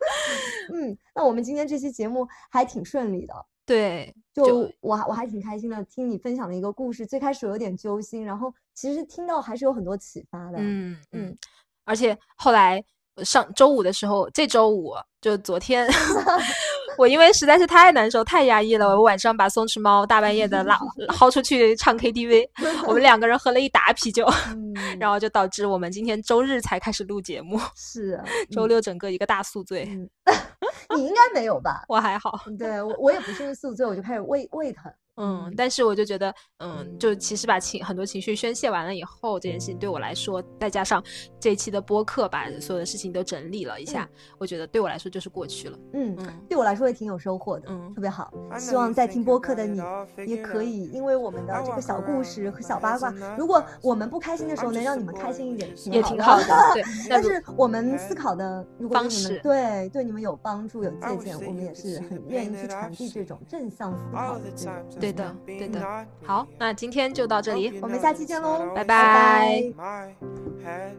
[0.72, 3.34] 嗯，那我们今天这期节目还挺顺利的，
[3.70, 10.58] 对，就我还我还挺开心的，听你分享的一个故事，最开始有点揪心，然后其实听到还是有很多启发的。
[10.58, 11.38] 嗯嗯嗯，
[11.84, 12.82] 而且后来
[13.18, 15.86] 上周五的时候，这周五就昨天，
[16.96, 20.78] 我因为实在是太难受、太压抑了，我晚上把松弛猫大半夜的拉
[21.08, 22.48] 薅出去唱 KTV，
[22.86, 29.84] 我们两个人喝了一打啤酒，嗯，然后就导致我们今天周日才开始录节目，是啊 周六整个一个大宿醉。
[29.84, 30.08] 嗯，
[30.96, 31.84] 你应该没有吧？
[31.88, 34.92] 我还好，对我我也不是宿醉，我就开始胃胃疼。
[35.20, 41.02] 嗯，但是我就觉得，嗯，就其实把情很多情绪宣泄完了以后，这件事情对我来说，再加上
[41.38, 44.08] 这一期的播客把所有的事情都整理了一下，
[44.38, 45.78] 我觉得对我来说就是过去了。
[45.94, 48.32] 嗯，嗯对我来说也挺有收获的，嗯特别好。
[48.58, 49.80] 希望在听播客的你
[50.26, 56.02] 也可以，因为我们的这个小故事和小八卦如果我们不开心的时候能让你们开心一点，挺也。
[56.02, 56.82] 挺好的，对。
[57.08, 69.56] 但是我们思考的，如果对方你们式对对你们有帮助、有借鉴，我们也是很愿意去传递这种正向思考的 the 这种 times 对的对的好那今天就到这里我们下期见喽拜拜拜。
[69.60, 70.14] in my
[70.62, 70.96] head.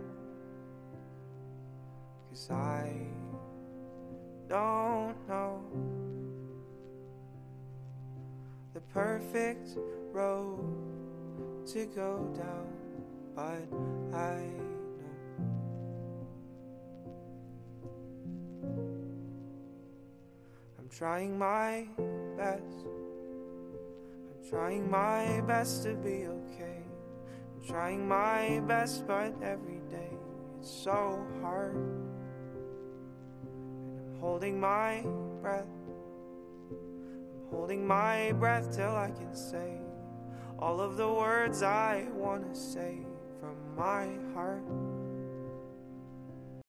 [2.29, 2.91] Cause I
[4.47, 5.61] don't know
[8.73, 9.77] the perfect
[10.11, 10.59] road
[11.67, 12.67] to go down,
[13.35, 13.67] but
[14.15, 14.39] I
[14.97, 15.17] know
[20.79, 21.85] I'm trying my
[22.37, 22.87] best.
[24.49, 26.83] Trying my best to be okay.
[27.55, 30.11] I'm trying my best, but every day
[30.59, 31.75] it's so hard.
[33.45, 35.05] And I'm holding my
[35.41, 35.67] breath.
[36.69, 39.79] I'm holding my breath till I can say
[40.61, 42.99] all of the words I want to say
[43.39, 44.63] from my heart.